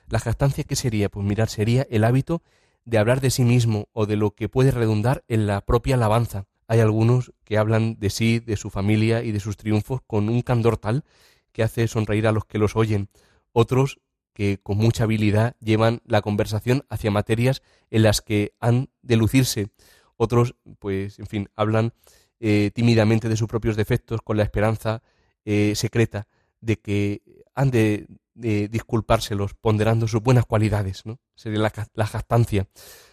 La 0.08 0.18
jactancia, 0.18 0.64
¿qué 0.64 0.76
sería? 0.76 1.08
Pues 1.08 1.26
mirar, 1.26 1.48
sería 1.48 1.86
el 1.90 2.04
hábito 2.04 2.42
de 2.84 2.98
hablar 2.98 3.20
de 3.20 3.30
sí 3.30 3.44
mismo 3.44 3.88
o 3.92 4.06
de 4.06 4.16
lo 4.16 4.32
que 4.34 4.48
puede 4.48 4.70
redundar 4.70 5.24
en 5.28 5.46
la 5.46 5.60
propia 5.60 5.96
alabanza. 5.96 6.46
Hay 6.68 6.80
algunos 6.80 7.32
que 7.44 7.58
hablan 7.58 7.98
de 7.98 8.10
sí, 8.10 8.40
de 8.40 8.56
su 8.56 8.70
familia 8.70 9.22
y 9.22 9.32
de 9.32 9.40
sus 9.40 9.56
triunfos 9.56 10.00
con 10.06 10.28
un 10.28 10.42
candor 10.42 10.78
tal 10.78 11.04
que 11.52 11.62
hace 11.62 11.88
sonreír 11.88 12.26
a 12.26 12.32
los 12.32 12.44
que 12.44 12.58
los 12.58 12.76
oyen. 12.76 13.08
Otros 13.52 14.00
que 14.32 14.58
con 14.62 14.76
mucha 14.76 15.04
habilidad 15.04 15.56
llevan 15.60 16.02
la 16.04 16.20
conversación 16.20 16.84
hacia 16.90 17.10
materias 17.10 17.62
en 17.90 18.02
las 18.02 18.20
que 18.20 18.52
han 18.60 18.90
de 19.00 19.16
lucirse. 19.16 19.68
Otros, 20.16 20.56
pues, 20.78 21.18
en 21.18 21.26
fin, 21.26 21.48
hablan 21.56 21.94
eh, 22.38 22.70
tímidamente 22.74 23.30
de 23.30 23.36
sus 23.36 23.48
propios 23.48 23.76
defectos 23.76 24.20
con 24.20 24.36
la 24.36 24.42
esperanza 24.42 25.02
eh, 25.46 25.74
secreta 25.76 26.26
de 26.60 26.80
que 26.80 27.22
han 27.54 27.70
de, 27.70 28.06
disculpárselos 28.34 29.54
ponderando 29.54 30.08
sus 30.08 30.20
buenas 30.20 30.44
cualidades, 30.44 31.06
¿no? 31.06 31.20
Sería 31.36 31.60
la, 31.60 31.72
la 31.94 32.06
jactancia. 32.06 32.68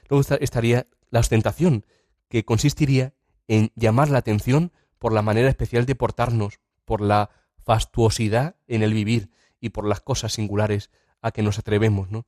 Luego 0.10 0.26
estaría 0.42 0.88
la 1.12 1.20
ostentación, 1.20 1.86
que 2.28 2.44
consistiría 2.44 3.14
en 3.48 3.72
llamar 3.76 4.10
la 4.10 4.18
atención 4.18 4.74
por 5.00 5.14
la 5.14 5.22
manera 5.22 5.48
especial 5.48 5.86
de 5.86 5.96
portarnos, 5.96 6.60
por 6.84 7.00
la 7.00 7.30
fastuosidad 7.64 8.56
en 8.68 8.84
el 8.84 8.94
vivir 8.94 9.30
y 9.62 9.70
por 9.70 9.88
las 9.88 10.02
cosas 10.02 10.34
singulares 10.34 10.90
a 11.22 11.32
que 11.32 11.44
nos 11.44 11.60
atrevemos, 11.60 12.10
¿no? 12.10 12.26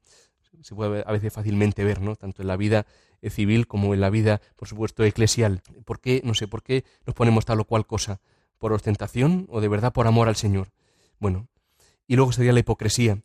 Se 0.61 0.73
puede 0.73 1.03
a 1.05 1.11
veces 1.11 1.33
fácilmente 1.33 1.83
ver, 1.83 1.99
¿no? 1.99 2.15
Tanto 2.15 2.43
en 2.43 2.47
la 2.47 2.55
vida 2.55 2.85
eh, 3.21 3.29
civil 3.29 3.67
como 3.67 3.93
en 3.93 4.01
la 4.01 4.09
vida, 4.09 4.39
por 4.55 4.67
supuesto, 4.67 5.03
eclesial. 5.03 5.61
¿Por 5.83 5.99
qué, 5.99 6.21
no 6.23 6.33
sé, 6.33 6.47
por 6.47 6.63
qué 6.63 6.85
nos 7.05 7.15
ponemos 7.15 7.43
tal 7.43 7.59
o 7.59 7.65
cual 7.65 7.85
cosa? 7.85 8.21
¿Por 8.57 8.73
ostentación 8.73 9.47
o 9.49 9.61
de 9.61 9.67
verdad 9.67 9.93
por 9.93 10.07
amor 10.07 10.27
al 10.27 10.35
Señor? 10.35 10.71
Bueno, 11.19 11.47
y 12.07 12.15
luego 12.15 12.31
sería 12.31 12.53
la 12.53 12.59
hipocresía, 12.59 13.21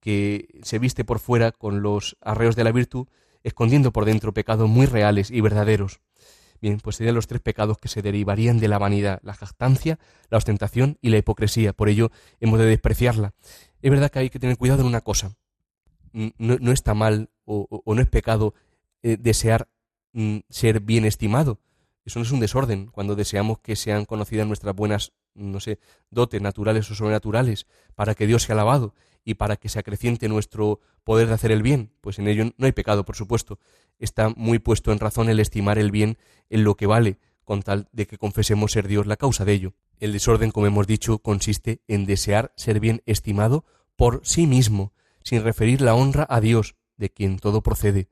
que 0.00 0.60
se 0.62 0.78
viste 0.78 1.04
por 1.04 1.18
fuera 1.18 1.52
con 1.52 1.82
los 1.82 2.16
arreos 2.20 2.56
de 2.56 2.64
la 2.64 2.72
virtud, 2.72 3.06
escondiendo 3.42 3.92
por 3.92 4.04
dentro 4.04 4.32
pecados 4.32 4.68
muy 4.68 4.86
reales 4.86 5.30
y 5.30 5.40
verdaderos. 5.40 6.00
Bien, 6.60 6.80
pues 6.82 6.96
serían 6.96 7.14
los 7.14 7.28
tres 7.28 7.40
pecados 7.40 7.78
que 7.78 7.88
se 7.88 8.02
derivarían 8.02 8.58
de 8.58 8.66
la 8.66 8.78
vanidad, 8.78 9.20
la 9.22 9.34
jactancia, 9.34 9.98
la 10.28 10.38
ostentación 10.38 10.98
y 11.00 11.10
la 11.10 11.18
hipocresía. 11.18 11.72
Por 11.72 11.88
ello 11.88 12.10
hemos 12.40 12.58
de 12.58 12.66
despreciarla 12.66 13.32
es 13.82 13.90
verdad 13.90 14.10
que 14.10 14.18
hay 14.18 14.30
que 14.30 14.38
tener 14.38 14.56
cuidado 14.56 14.80
en 14.80 14.86
una 14.86 15.00
cosa. 15.00 15.36
No, 16.12 16.72
está 16.72 16.94
mal 16.94 17.30
o, 17.44 17.82
no 17.86 18.00
es 18.00 18.08
pecado 18.08 18.54
eh, 19.02 19.16
desear 19.18 19.68
mm, 20.12 20.38
ser 20.48 20.80
bien 20.80 21.04
estimado. 21.04 21.60
Eso 22.08 22.20
no 22.20 22.24
es 22.24 22.32
un 22.32 22.40
desorden 22.40 22.86
cuando 22.86 23.14
deseamos 23.16 23.58
que 23.58 23.76
sean 23.76 24.06
conocidas 24.06 24.46
nuestras 24.46 24.74
buenas, 24.74 25.12
no 25.34 25.60
sé, 25.60 25.78
dotes 26.08 26.40
naturales 26.40 26.90
o 26.90 26.94
sobrenaturales, 26.94 27.66
para 27.94 28.14
que 28.14 28.26
Dios 28.26 28.44
sea 28.44 28.54
alabado 28.54 28.94
y 29.26 29.34
para 29.34 29.56
que 29.56 29.68
se 29.68 29.78
acreciente 29.78 30.26
nuestro 30.26 30.80
poder 31.04 31.28
de 31.28 31.34
hacer 31.34 31.52
el 31.52 31.62
bien. 31.62 31.92
Pues 32.00 32.18
en 32.18 32.26
ello 32.26 32.50
no 32.56 32.64
hay 32.64 32.72
pecado, 32.72 33.04
por 33.04 33.14
supuesto. 33.14 33.58
Está 33.98 34.30
muy 34.30 34.58
puesto 34.58 34.90
en 34.90 35.00
razón 35.00 35.28
el 35.28 35.38
estimar 35.38 35.78
el 35.78 35.90
bien 35.90 36.16
en 36.48 36.64
lo 36.64 36.76
que 36.76 36.86
vale, 36.86 37.18
con 37.44 37.60
tal 37.60 37.88
de 37.92 38.06
que 38.06 38.16
confesemos 38.16 38.72
ser 38.72 38.88
Dios 38.88 39.06
la 39.06 39.18
causa 39.18 39.44
de 39.44 39.52
ello. 39.52 39.74
El 39.98 40.14
desorden, 40.14 40.50
como 40.50 40.66
hemos 40.66 40.86
dicho, 40.86 41.18
consiste 41.18 41.82
en 41.88 42.06
desear 42.06 42.54
ser 42.56 42.80
bien 42.80 43.02
estimado 43.04 43.66
por 43.96 44.22
sí 44.24 44.46
mismo, 44.46 44.94
sin 45.22 45.44
referir 45.44 45.82
la 45.82 45.94
honra 45.94 46.26
a 46.30 46.40
Dios, 46.40 46.74
de 46.96 47.10
quien 47.10 47.38
todo 47.38 47.62
procede, 47.62 48.08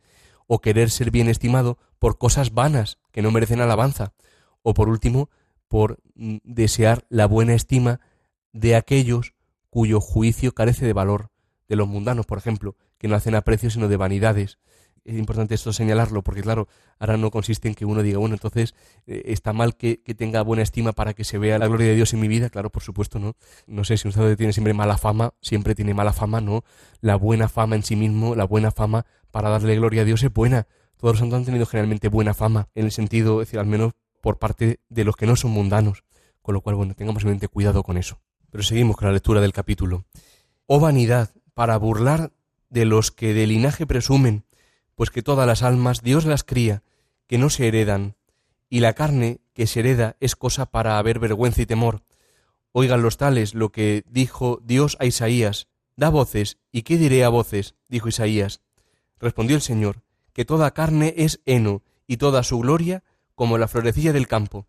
o 0.47 0.61
querer 0.61 0.91
ser 0.91 1.11
bien 1.11 1.29
estimado 1.29 1.79
por 1.99 2.19
cosas 2.19 2.53
vanas 2.53 2.99
que 3.13 3.23
no 3.23 3.31
merecen 3.31 3.61
alabanza, 3.61 4.13
o 4.63 4.75
por 4.75 4.89
último, 4.89 5.31
por 5.69 5.99
mm, 6.15 6.37
desear 6.45 7.05
la 7.09 7.27
buena 7.27 7.55
estima 7.55 8.01
de 8.53 8.77
aquellos 8.77 9.35
cuyo 9.71 10.01
juicio 10.01 10.53
carece 10.53 10.87
de 10.87 10.93
valor, 10.93 11.31
de 11.69 11.77
los 11.77 11.89
mundanos, 11.89 12.27
por 12.27 12.39
ejemplo, 12.39 12.77
que 12.99 13.09
no 13.09 13.15
hacen 13.15 13.35
aprecio 13.35 13.71
sino 13.71 13.89
de 13.89 13.97
vanidades. 13.97 14.59
Es 15.05 15.17
importante 15.17 15.55
esto 15.55 15.73
señalarlo, 15.73 16.23
porque 16.23 16.43
claro, 16.43 16.67
ahora 16.99 17.17
no 17.17 17.31
consiste 17.31 17.69
en 17.69 17.75
que 17.75 17.85
uno 17.85 18.03
diga, 18.03 18.19
bueno, 18.19 18.35
entonces 18.35 18.75
eh, 19.07 19.23
está 19.27 19.53
mal 19.53 19.77
que, 19.77 19.99
tenga 20.17 20.43
buena 20.43 20.65
estima 20.65 20.93
para 20.93 21.15
que 21.15 21.23
se 21.23 21.39
vea 21.39 21.59
la 21.59 21.69
gloria 21.69 21.87
de 21.87 21.95
Dios 21.95 22.13
en 22.13 22.21
mi 22.21 22.27
vida. 22.27 22.51
Claro, 22.51 22.71
por 22.71 22.83
supuesto, 22.83 23.21
no. 23.21 23.37
No 23.69 23.85
sé 23.85 23.99
si 23.99 24.09
un 24.09 24.13
sacerdote 24.13 24.37
tiene 24.37 24.53
siempre 24.53 24.75
mala 24.75 24.99
fama, 24.99 25.35
siempre 25.41 25.77
tiene 25.77 25.95
mala 25.95 26.13
fama, 26.13 26.41
no. 26.41 26.65
La 27.01 27.15
buena 27.15 27.49
fama 27.49 27.77
en 27.77 27.85
sí 27.85 27.95
mismo, 27.95 28.35
la 28.35 28.45
buena 28.45 28.73
fama 28.73 29.07
para 29.37 29.51
darle 29.51 29.77
gloria 29.77 30.01
a 30.01 30.05
Dios 30.07 30.23
es 30.23 30.33
buena. 30.33 30.67
Todos 30.97 31.13
los 31.13 31.19
santos 31.19 31.37
han 31.37 31.45
tenido 31.45 31.67
generalmente 31.67 32.09
buena 32.09 32.33
fama, 32.33 32.71
en 32.75 32.87
el 32.87 32.91
sentido, 32.91 33.43
es 33.43 33.49
decir, 33.49 33.61
al 33.61 33.67
menos 33.67 33.93
por 34.23 34.39
parte 34.39 34.81
de 34.89 35.05
los 35.05 35.15
que 35.15 35.27
no 35.27 35.37
son 35.37 35.51
mundanos. 35.51 36.05
Con 36.41 36.55
lo 36.55 36.63
cual, 36.63 36.77
bueno, 36.77 36.95
tengamos 36.95 37.23
en 37.23 37.29
mente 37.29 37.47
cuidado 37.47 37.83
con 37.83 37.99
eso. 37.99 38.19
Pero 38.51 38.65
seguimos 38.65 38.97
con 38.97 39.09
la 39.09 39.13
lectura 39.13 39.43
del 39.43 39.53
capítulo. 39.53 40.07
Oh 40.65 40.81
vanidad, 40.81 41.33
para 41.53 41.77
burlar 41.77 42.33
de 42.71 42.87
los 42.87 43.11
que 43.11 43.35
de 43.35 43.47
linaje 43.47 43.87
presumen, 43.87 44.47
pues 44.95 45.11
que 45.11 45.21
todas 45.21 45.47
las 45.47 45.63
almas 45.63 46.01
Dios 46.01 46.25
las 46.25 46.43
cría, 46.43 46.83
que 47.27 47.37
no 47.37 47.51
se 47.51 47.69
heredan, 47.69 48.17
y 48.71 48.81
la 48.81 48.95
carne 48.95 49.43
que 49.53 49.67
se 49.67 49.81
hereda 49.81 50.17
es 50.19 50.35
cosa 50.35 50.65
para 50.65 50.97
haber 50.97 51.19
vergüenza 51.19 51.61
y 51.61 51.67
temor. 51.67 52.05
Oigan 52.73 53.03
los 53.03 53.19
tales 53.19 53.53
lo 53.53 53.71
que 53.71 54.03
dijo 54.09 54.63
Dios 54.65 54.97
a 54.99 55.05
Isaías, 55.05 55.69
da 55.95 56.09
voces, 56.09 56.57
¿y 56.73 56.85
qué 56.85 56.97
diré 56.97 57.23
a 57.23 57.29
voces? 57.29 57.75
dijo 57.87 58.09
Isaías. 58.09 58.63
Respondió 59.19 59.57
el 59.57 59.63
Señor, 59.63 60.03
que 60.33 60.45
toda 60.45 60.73
carne 60.73 61.15
es 61.17 61.41
heno, 61.47 61.83
y 62.07 62.19
toda 62.19 62.43
su 62.43 62.59
gloria 62.59 63.03
como 63.35 63.59
la 63.59 63.69
florecilla 63.69 64.13
del 64.13 64.29
campo. 64.29 64.67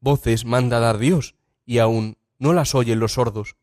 Voces 0.00 0.44
manda 0.44 0.80
dar 0.80 0.98
Dios, 0.98 1.34
y 1.64 1.78
aun 1.78 2.16
no 2.38 2.52
las 2.52 2.74
oyen 2.74 3.00
los 3.00 3.14
sordos 3.14 3.56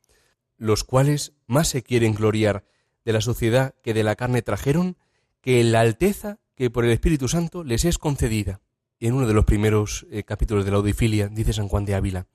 los 0.59 0.83
cuales 0.83 1.33
más 1.47 1.69
se 1.69 1.81
quieren 1.81 2.13
gloriar 2.13 2.65
de 3.05 3.13
la 3.13 3.21
sociedad 3.21 3.73
que 3.81 3.95
de 3.95 4.03
la 4.03 4.15
carne 4.15 4.43
trajeron, 4.43 4.97
que 5.41 5.61
en 5.61 5.71
la 5.71 5.79
alteza 5.79 6.37
que 6.55 6.69
por 6.69 6.85
el 6.85 6.91
Espíritu 6.91 7.29
Santo 7.29 7.63
les 7.63 7.85
es 7.85 7.97
concedida. 7.97 8.61
En 8.99 9.13
uno 9.13 9.25
de 9.25 9.33
los 9.33 9.45
primeros 9.45 10.05
eh, 10.11 10.23
capítulos 10.23 10.65
de 10.65 10.71
la 10.71 10.77
Audifilia 10.77 11.29
dice 11.29 11.53
San 11.53 11.69
Juan 11.69 11.85
de 11.85 11.95
Ávila, 11.95 12.27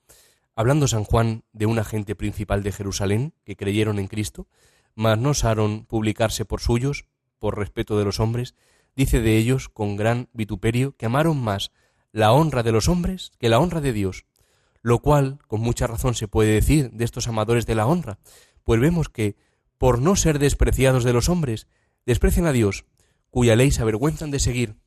hablando 0.55 0.87
San 0.87 1.03
Juan 1.03 1.43
de 1.53 1.67
una 1.67 1.83
gente 1.83 2.15
principal 2.15 2.63
de 2.63 2.71
Jerusalén 2.71 3.33
que 3.45 3.55
creyeron 3.55 3.99
en 3.99 4.07
Cristo, 4.07 4.47
mas 4.95 5.19
no 5.19 5.29
osaron 5.29 5.85
publicarse 5.85 6.43
por 6.43 6.61
suyos, 6.61 7.05
por 7.39 7.57
respeto 7.57 7.97
de 7.97 8.05
los 8.05 8.19
hombres, 8.19 8.55
dice 8.95 9.21
de 9.21 9.37
ellos 9.37 9.69
con 9.69 9.95
gran 9.95 10.29
vituperio 10.33 10.95
que 10.95 11.05
amaron 11.05 11.41
más 11.41 11.71
la 12.11 12.31
honra 12.31 12.63
de 12.63 12.71
los 12.71 12.87
hombres 12.87 13.31
que 13.39 13.49
la 13.49 13.59
honra 13.59 13.81
de 13.81 13.93
Dios, 13.93 14.25
lo 14.81 14.99
cual 14.99 15.39
con 15.47 15.61
mucha 15.61 15.87
razón 15.87 16.15
se 16.15 16.27
puede 16.27 16.53
decir 16.53 16.91
de 16.91 17.03
estos 17.03 17.27
amadores 17.27 17.65
de 17.65 17.75
la 17.75 17.87
honra, 17.87 18.19
pues 18.63 18.79
vemos 18.79 19.09
que, 19.09 19.35
por 19.77 20.01
no 20.01 20.15
ser 20.15 20.39
despreciados 20.39 21.03
de 21.03 21.13
los 21.13 21.27
hombres, 21.27 21.67
desprecian 22.05 22.45
a 22.45 22.51
Dios, 22.51 22.85
cuya 23.29 23.55
ley 23.55 23.71
se 23.71 23.81
avergüenzan 23.81 24.31
de 24.31 24.39
seguir, 24.39 24.77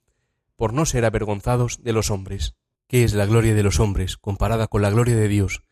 por 0.57 0.73
no 0.73 0.87
ser 0.87 1.05
avergonzados 1.05 1.83
de 1.83 1.93
los 1.93 2.11
hombres. 2.11 2.55
¿Qué 2.87 3.05
es 3.05 3.13
la 3.13 3.27
gloria 3.27 3.55
de 3.55 3.63
los 3.63 3.81
hombres 3.81 4.17
comparada 4.17 4.67
con 4.67 4.83
la 4.83 4.91
gloria 4.91 5.17
de 5.17 5.29
Dios? 5.29 5.63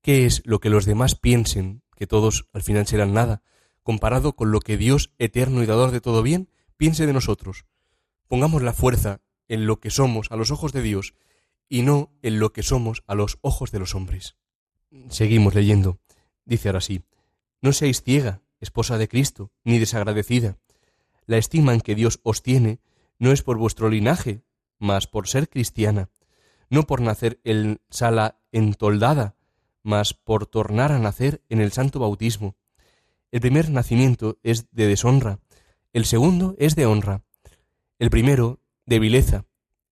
¿Qué 0.00 0.24
es 0.24 0.42
lo 0.44 0.58
que 0.58 0.70
los 0.70 0.86
demás 0.86 1.14
piensen, 1.14 1.82
que 1.94 2.06
todos 2.06 2.48
al 2.52 2.62
final 2.62 2.86
serán 2.86 3.12
nada, 3.12 3.42
comparado 3.82 4.34
con 4.34 4.50
lo 4.52 4.60
que 4.60 4.76
Dios, 4.76 5.12
eterno 5.18 5.62
y 5.62 5.66
dador 5.66 5.90
de 5.90 6.00
todo 6.00 6.22
bien, 6.22 6.48
piense 6.76 7.06
de 7.06 7.12
nosotros? 7.12 7.66
Pongamos 8.28 8.62
la 8.62 8.72
fuerza 8.72 9.20
en 9.48 9.66
lo 9.66 9.80
que 9.80 9.90
somos 9.90 10.30
a 10.30 10.36
los 10.36 10.50
ojos 10.50 10.72
de 10.72 10.82
Dios 10.82 11.14
y 11.68 11.82
no 11.82 12.10
en 12.22 12.38
lo 12.38 12.52
que 12.52 12.62
somos 12.62 13.02
a 13.06 13.14
los 13.14 13.38
ojos 13.40 13.70
de 13.70 13.78
los 13.78 13.94
hombres. 13.94 14.36
Seguimos 15.08 15.54
leyendo. 15.54 15.98
Dice 16.44 16.68
ahora 16.68 16.80
sí, 16.80 17.02
no 17.60 17.72
seáis 17.72 18.02
ciega, 18.02 18.42
esposa 18.60 18.98
de 18.98 19.08
Cristo, 19.08 19.50
ni 19.64 19.78
desagradecida. 19.78 20.58
La 21.26 21.38
estima 21.38 21.74
en 21.74 21.80
que 21.80 21.94
Dios 21.94 22.20
os 22.22 22.42
tiene 22.42 22.80
no 23.18 23.32
es 23.32 23.42
por 23.42 23.56
vuestro 23.56 23.88
linaje, 23.88 24.42
mas 24.78 25.06
por 25.06 25.28
ser 25.28 25.48
cristiana, 25.48 26.10
no 26.68 26.84
por 26.84 27.00
nacer 27.00 27.40
en 27.44 27.80
sala 27.90 28.40
entoldada, 28.50 29.36
mas 29.82 30.14
por 30.14 30.46
tornar 30.46 30.90
a 30.92 30.98
nacer 30.98 31.42
en 31.48 31.60
el 31.60 31.72
santo 31.72 32.00
bautismo. 32.00 32.56
El 33.32 33.40
primer 33.40 33.70
nacimiento 33.70 34.38
es 34.44 34.70
de 34.70 34.86
deshonra, 34.86 35.40
el 35.92 36.04
segundo 36.04 36.54
es 36.58 36.76
de 36.76 36.86
honra, 36.86 37.22
el 37.98 38.10
primero 38.10 38.60
de 38.86 39.00
vileza, 39.00 39.46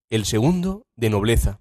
el 0.08 0.24
segundo 0.24 0.86
de 0.94 1.10
nobleza 1.10 1.60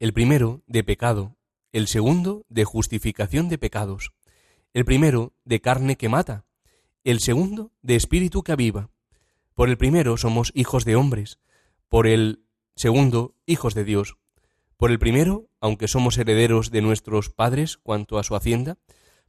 el 0.00 0.14
primero 0.14 0.62
de 0.66 0.82
pecado, 0.82 1.36
el 1.72 1.86
segundo 1.86 2.46
de 2.48 2.64
justificación 2.64 3.50
de 3.50 3.58
pecados, 3.58 4.12
el 4.72 4.86
primero 4.86 5.34
de 5.44 5.60
carne 5.60 5.96
que 5.96 6.08
mata, 6.08 6.46
el 7.04 7.20
segundo 7.20 7.70
de 7.82 7.96
espíritu 7.96 8.42
que 8.42 8.52
aviva. 8.52 8.88
Por 9.54 9.68
el 9.68 9.76
primero 9.76 10.16
somos 10.16 10.52
hijos 10.54 10.86
de 10.86 10.96
hombres, 10.96 11.38
por 11.90 12.06
el 12.06 12.46
segundo 12.76 13.34
hijos 13.44 13.74
de 13.74 13.84
Dios. 13.84 14.16
Por 14.78 14.90
el 14.90 14.98
primero, 14.98 15.50
aunque 15.60 15.86
somos 15.86 16.16
herederos 16.16 16.70
de 16.70 16.80
nuestros 16.80 17.28
padres 17.28 17.76
cuanto 17.76 18.18
a 18.18 18.22
su 18.22 18.34
hacienda, 18.34 18.78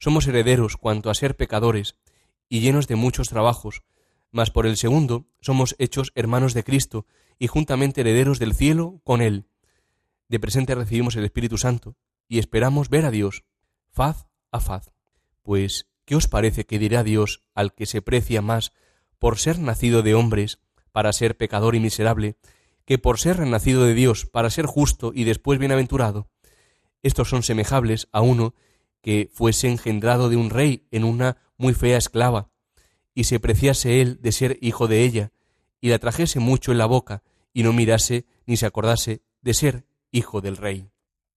somos 0.02 0.26
herederos 0.26 0.76
cuanto 0.76 1.10
a 1.10 1.14
ser 1.14 1.36
pecadores 1.36 1.94
y 2.48 2.58
llenos 2.58 2.88
de 2.88 2.96
muchos 2.96 3.28
trabajos, 3.28 3.82
mas 4.32 4.50
por 4.50 4.66
el 4.66 4.76
segundo 4.76 5.28
somos 5.40 5.76
hechos 5.78 6.10
hermanos 6.16 6.54
de 6.54 6.64
Cristo 6.64 7.06
y 7.38 7.46
juntamente 7.46 8.00
herederos 8.00 8.40
del 8.40 8.54
cielo 8.54 9.00
con 9.04 9.22
Él 9.22 9.46
de 10.32 10.40
presente 10.40 10.74
recibimos 10.74 11.14
el 11.14 11.24
Espíritu 11.24 11.56
Santo 11.56 11.94
y 12.26 12.38
esperamos 12.38 12.88
ver 12.88 13.04
a 13.04 13.10
Dios, 13.12 13.44
faz 13.90 14.26
a 14.50 14.60
faz. 14.60 14.90
Pues, 15.42 15.90
¿qué 16.04 16.16
os 16.16 16.26
parece 16.26 16.64
que 16.64 16.78
dirá 16.78 17.04
Dios 17.04 17.44
al 17.54 17.72
que 17.72 17.86
se 17.86 18.00
precia 18.00 18.40
más 18.40 18.72
por 19.18 19.38
ser 19.38 19.58
nacido 19.58 20.02
de 20.02 20.14
hombres 20.14 20.58
para 20.90 21.12
ser 21.12 21.36
pecador 21.36 21.76
y 21.76 21.80
miserable, 21.80 22.38
que 22.86 22.98
por 22.98 23.20
ser 23.20 23.36
renacido 23.36 23.84
de 23.84 23.94
Dios 23.94 24.24
para 24.24 24.48
ser 24.50 24.64
justo 24.64 25.12
y 25.14 25.24
después 25.24 25.60
bienaventurado? 25.60 26.28
Estos 27.02 27.28
son 27.28 27.42
semejables 27.44 28.08
a 28.10 28.22
uno 28.22 28.54
que 29.02 29.28
fuese 29.32 29.68
engendrado 29.68 30.28
de 30.28 30.36
un 30.36 30.50
rey 30.50 30.86
en 30.90 31.04
una 31.04 31.36
muy 31.58 31.74
fea 31.74 31.98
esclava, 31.98 32.50
y 33.14 33.24
se 33.24 33.40
preciase 33.40 34.00
él 34.00 34.18
de 34.22 34.32
ser 34.32 34.58
hijo 34.62 34.88
de 34.88 35.04
ella, 35.04 35.32
y 35.80 35.88
la 35.88 35.98
trajese 35.98 36.40
mucho 36.40 36.72
en 36.72 36.78
la 36.78 36.86
boca, 36.86 37.22
y 37.52 37.62
no 37.62 37.72
mirase 37.72 38.24
ni 38.46 38.56
se 38.56 38.66
acordase 38.66 39.22
de 39.42 39.54
ser 39.54 39.84
hijo 40.10 40.40
del 40.40 40.56
rey. 40.56 40.88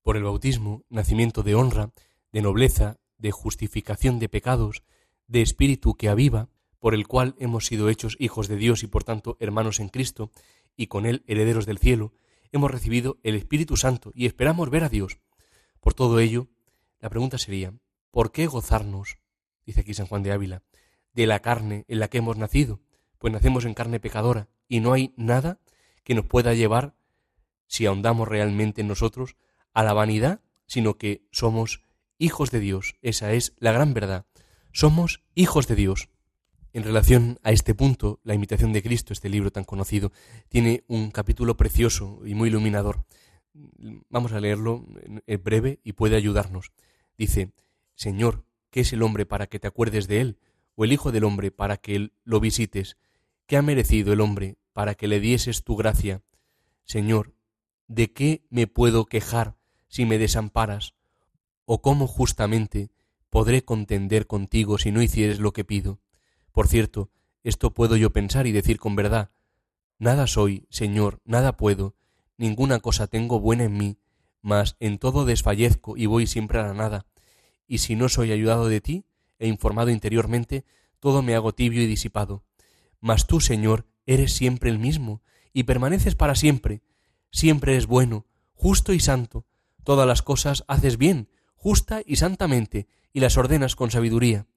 Por 0.03 0.15
el 0.15 0.23
bautismo, 0.23 0.83
nacimiento 0.89 1.43
de 1.43 1.55
honra, 1.55 1.91
de 2.31 2.41
nobleza, 2.41 2.97
de 3.17 3.31
justificación 3.31 4.19
de 4.19 4.29
pecados, 4.29 4.83
de 5.27 5.41
espíritu 5.41 5.95
que 5.95 6.09
aviva, 6.09 6.49
por 6.79 6.93
el 6.93 7.07
cual 7.07 7.35
hemos 7.39 7.65
sido 7.65 7.89
hechos 7.89 8.15
hijos 8.19 8.47
de 8.47 8.57
Dios 8.57 8.83
y 8.83 8.87
por 8.87 9.03
tanto 9.03 9.37
hermanos 9.39 9.79
en 9.79 9.89
Cristo, 9.89 10.31
y 10.77 10.87
con 10.87 11.05
él 11.05 11.23
herederos 11.25 11.65
del 11.65 11.79
cielo, 11.79 12.13
hemos 12.51 12.69
recibido 12.69 13.17
el 13.23 13.35
Espíritu 13.35 13.77
Santo 13.77 14.11
y 14.13 14.27
esperamos 14.27 14.69
ver 14.69 14.83
a 14.83 14.89
Dios. 14.89 15.19
Por 15.79 15.93
todo 15.93 16.19
ello, 16.19 16.47
la 16.99 17.09
pregunta 17.09 17.37
sería, 17.37 17.73
¿por 18.11 18.31
qué 18.31 18.47
gozarnos, 18.47 19.17
dice 19.65 19.81
aquí 19.81 19.93
San 19.93 20.07
Juan 20.07 20.23
de 20.23 20.31
Ávila, 20.31 20.63
de 21.13 21.27
la 21.27 21.41
carne 21.41 21.85
en 21.87 21.99
la 21.99 22.07
que 22.07 22.19
hemos 22.19 22.37
nacido? 22.37 22.81
Pues 23.17 23.33
nacemos 23.33 23.65
en 23.65 23.73
carne 23.73 23.99
pecadora 23.99 24.49
y 24.67 24.79
no 24.79 24.93
hay 24.93 25.13
nada 25.17 25.59
que 26.03 26.15
nos 26.15 26.25
pueda 26.25 26.53
llevar 26.53 26.95
si 27.67 27.85
ahondamos 27.85 28.27
realmente 28.27 28.81
en 28.81 28.87
nosotros, 28.87 29.35
a 29.73 29.83
la 29.83 29.93
vanidad, 29.93 30.41
sino 30.67 30.97
que 30.97 31.27
somos 31.31 31.81
hijos 32.17 32.51
de 32.51 32.59
Dios. 32.59 32.95
Esa 33.01 33.33
es 33.33 33.53
la 33.57 33.71
gran 33.71 33.93
verdad. 33.93 34.25
Somos 34.71 35.23
hijos 35.33 35.67
de 35.67 35.75
Dios. 35.75 36.09
En 36.73 36.83
relación 36.83 37.39
a 37.43 37.51
este 37.51 37.73
punto, 37.73 38.19
la 38.23 38.33
imitación 38.33 38.73
de 38.73 38.83
Cristo, 38.83 39.13
este 39.13 39.29
libro 39.29 39.51
tan 39.51 39.63
conocido, 39.63 40.11
tiene 40.49 40.83
un 40.87 41.11
capítulo 41.11 41.55
precioso 41.57 42.19
y 42.25 42.35
muy 42.35 42.49
iluminador. 42.49 43.05
Vamos 44.09 44.33
a 44.33 44.39
leerlo 44.39 44.85
en 45.25 45.43
breve 45.43 45.79
y 45.83 45.93
puede 45.93 46.15
ayudarnos. 46.15 46.71
Dice, 47.17 47.53
Señor, 47.95 48.45
¿qué 48.69 48.81
es 48.81 48.93
el 48.93 49.01
hombre 49.01 49.25
para 49.25 49.47
que 49.47 49.59
te 49.59 49.67
acuerdes 49.67 50.07
de 50.07 50.21
él? 50.21 50.39
¿O 50.75 50.83
el 50.83 50.91
Hijo 50.91 51.11
del 51.11 51.23
hombre 51.23 51.51
para 51.51 51.77
que 51.77 52.11
lo 52.23 52.39
visites? 52.39 52.97
¿Qué 53.47 53.57
ha 53.57 53.61
merecido 53.61 54.11
el 54.11 54.21
hombre 54.21 54.57
para 54.73 54.95
que 54.95 55.07
le 55.07 55.19
dieses 55.19 55.63
tu 55.63 55.75
gracia? 55.75 56.21
Señor, 56.83 57.33
¿de 57.87 58.11
qué 58.11 58.45
me 58.49 58.67
puedo 58.67 59.05
quejar 59.05 59.55
si 59.87 60.05
me 60.05 60.17
desamparas? 60.17 60.93
¿O 61.65 61.81
cómo 61.81 62.07
justamente 62.07 62.91
podré 63.29 63.63
contender 63.63 64.27
contigo 64.27 64.77
si 64.77 64.91
no 64.91 65.01
hicieres 65.01 65.39
lo 65.39 65.53
que 65.53 65.63
pido? 65.63 65.99
Por 66.51 66.67
cierto, 66.67 67.09
esto 67.43 67.73
puedo 67.73 67.95
yo 67.95 68.11
pensar 68.11 68.47
y 68.47 68.51
decir 68.51 68.79
con 68.79 68.95
verdad. 68.95 69.31
Nada 69.97 70.27
soy, 70.27 70.67
Señor, 70.69 71.21
nada 71.23 71.55
puedo, 71.55 71.95
ninguna 72.37 72.79
cosa 72.79 73.07
tengo 73.07 73.39
buena 73.39 73.65
en 73.65 73.77
mí, 73.77 73.97
mas 74.41 74.75
en 74.79 74.99
todo 74.99 75.25
desfallezco 75.25 75.97
y 75.97 76.05
voy 76.05 76.27
siempre 76.27 76.59
a 76.59 76.63
la 76.63 76.73
nada. 76.73 77.05
Y 77.67 77.79
si 77.79 77.95
no 77.95 78.09
soy 78.09 78.31
ayudado 78.31 78.67
de 78.67 78.81
ti 78.81 79.05
e 79.39 79.47
informado 79.47 79.89
interiormente, 79.89 80.65
todo 80.99 81.21
me 81.21 81.35
hago 81.35 81.53
tibio 81.53 81.81
y 81.81 81.87
disipado. 81.87 82.43
Mas 82.99 83.27
tú, 83.27 83.41
Señor, 83.41 83.85
eres 84.05 84.33
siempre 84.33 84.69
el 84.69 84.79
mismo, 84.79 85.21
y 85.53 85.63
permaneces 85.63 86.15
para 86.15 86.35
siempre, 86.35 86.81
siempre 87.31 87.77
es 87.77 87.87
bueno, 87.87 88.25
justo 88.53 88.93
y 88.93 88.99
santo. 88.99 89.45
Todas 89.83 90.07
las 90.07 90.21
cosas 90.21 90.63
haces 90.67 90.97
bien, 90.97 91.29
justa 91.55 92.01
y 92.05 92.17
santamente, 92.17 92.87
y 93.13 93.19
las 93.19 93.37
ordenas 93.37 93.75
con 93.75 93.91
sabiduría. 93.91 94.47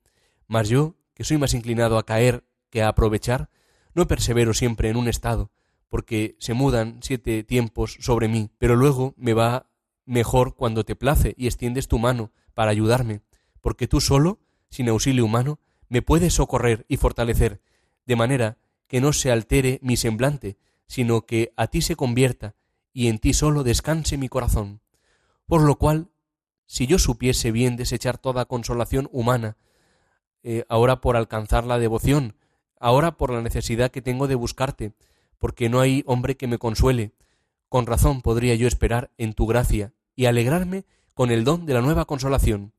Mas 0.46 0.68
yo, 0.68 0.96
que 1.14 1.24
soy 1.24 1.38
más 1.38 1.54
inclinado 1.54 1.98
a 1.98 2.06
caer 2.06 2.44
que 2.70 2.82
a 2.82 2.88
aprovechar, 2.88 3.50
no 3.94 4.06
persevero 4.06 4.54
siempre 4.54 4.90
en 4.90 4.96
un 4.96 5.08
estado, 5.08 5.50
porque 5.88 6.36
se 6.38 6.54
mudan 6.54 6.98
siete 7.02 7.42
tiempos 7.42 7.96
sobre 8.00 8.28
mí, 8.28 8.50
pero 8.58 8.76
luego 8.76 9.14
me 9.16 9.34
va 9.34 9.70
mejor 10.04 10.54
cuando 10.54 10.84
te 10.84 10.96
place 10.96 11.34
y 11.36 11.46
extiendes 11.46 11.88
tu 11.88 11.98
mano 11.98 12.32
para 12.54 12.70
ayudarme, 12.70 13.20
porque 13.60 13.88
tú 13.88 14.00
solo, 14.00 14.40
sin 14.70 14.88
auxilio 14.88 15.24
humano, 15.24 15.60
me 15.88 16.02
puedes 16.02 16.34
socorrer 16.34 16.84
y 16.88 16.96
fortalecer, 16.96 17.60
de 18.06 18.16
manera 18.16 18.58
que 18.86 19.00
no 19.00 19.12
se 19.12 19.30
altere 19.30 19.78
mi 19.82 19.96
semblante, 19.96 20.58
sino 20.86 21.26
que 21.26 21.52
a 21.56 21.66
ti 21.66 21.82
se 21.82 21.96
convierta 21.96 22.54
y 22.92 23.08
en 23.08 23.18
ti 23.18 23.34
solo 23.34 23.62
descanse 23.62 24.16
mi 24.16 24.28
corazón. 24.28 24.80
Por 25.46 25.62
lo 25.62 25.76
cual, 25.76 26.08
si 26.66 26.86
yo 26.86 26.98
supiese 26.98 27.52
bien 27.52 27.76
desechar 27.76 28.18
toda 28.18 28.46
consolación 28.46 29.08
humana, 29.12 29.56
eh, 30.42 30.64
ahora 30.68 31.00
por 31.00 31.16
alcanzar 31.16 31.64
la 31.64 31.78
devoción, 31.78 32.36
ahora 32.80 33.16
por 33.16 33.32
la 33.32 33.42
necesidad 33.42 33.90
que 33.90 34.02
tengo 34.02 34.26
de 34.26 34.34
buscarte, 34.34 34.92
porque 35.38 35.68
no 35.68 35.80
hay 35.80 36.02
hombre 36.06 36.36
que 36.36 36.46
me 36.46 36.58
consuele, 36.58 37.12
con 37.68 37.86
razón 37.86 38.22
podría 38.22 38.54
yo 38.54 38.66
esperar 38.66 39.10
en 39.18 39.34
tu 39.34 39.46
gracia 39.46 39.92
y 40.16 40.26
alegrarme 40.26 40.84
con 41.14 41.30
el 41.30 41.44
don 41.44 41.66
de 41.66 41.74
la 41.74 41.80
nueva 41.80 42.04
consolación. 42.04 42.72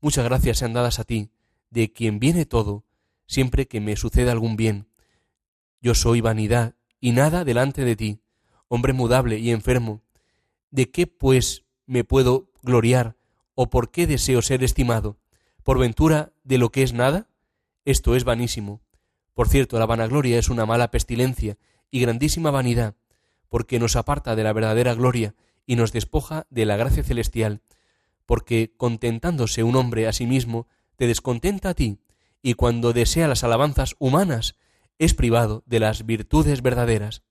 Muchas 0.00 0.24
gracias 0.24 0.58
sean 0.58 0.72
dadas 0.72 0.98
a 0.98 1.04
ti, 1.04 1.30
de 1.70 1.92
quien 1.92 2.18
viene 2.18 2.46
todo, 2.46 2.84
siempre 3.26 3.66
que 3.66 3.80
me 3.80 3.96
suceda 3.96 4.32
algún 4.32 4.56
bien. 4.56 4.88
Yo 5.80 5.94
soy 5.94 6.20
vanidad 6.20 6.74
y 7.00 7.12
nada 7.12 7.44
delante 7.44 7.84
de 7.84 7.96
ti, 7.96 8.20
hombre 8.68 8.92
mudable 8.92 9.38
y 9.38 9.50
enfermo. 9.50 10.02
¿De 10.70 10.90
qué, 10.90 11.06
pues, 11.06 11.64
me 11.86 12.04
puedo 12.04 12.50
gloriar 12.62 13.16
o 13.54 13.70
por 13.70 13.90
qué 13.90 14.06
deseo 14.06 14.42
ser 14.42 14.62
estimado? 14.62 15.18
¿Por 15.62 15.78
ventura 15.78 16.32
de 16.44 16.58
lo 16.58 16.70
que 16.70 16.82
es 16.82 16.92
nada? 16.92 17.28
Esto 17.84 18.16
es 18.16 18.24
vanísimo. 18.24 18.80
Por 19.34 19.48
cierto, 19.48 19.78
la 19.78 19.86
vanagloria 19.86 20.38
es 20.38 20.48
una 20.48 20.66
mala 20.66 20.90
pestilencia 20.90 21.58
y 21.90 22.00
grandísima 22.00 22.50
vanidad, 22.50 22.94
porque 23.48 23.78
nos 23.78 23.96
aparta 23.96 24.36
de 24.36 24.44
la 24.44 24.52
verdadera 24.52 24.94
gloria 24.94 25.34
y 25.66 25.76
nos 25.76 25.92
despoja 25.92 26.46
de 26.50 26.66
la 26.66 26.76
gracia 26.76 27.02
celestial, 27.02 27.62
porque 28.26 28.72
contentándose 28.76 29.62
un 29.62 29.76
hombre 29.76 30.06
a 30.06 30.12
sí 30.12 30.26
mismo, 30.26 30.66
te 30.96 31.06
descontenta 31.06 31.70
a 31.70 31.74
ti, 31.74 31.98
y 32.42 32.54
cuando 32.54 32.92
desea 32.92 33.28
las 33.28 33.44
alabanzas 33.44 33.94
humanas, 33.98 34.56
es 34.98 35.14
privado 35.14 35.62
de 35.66 35.80
las 35.80 36.04
virtudes 36.06 36.62
verdaderas. 36.62 37.22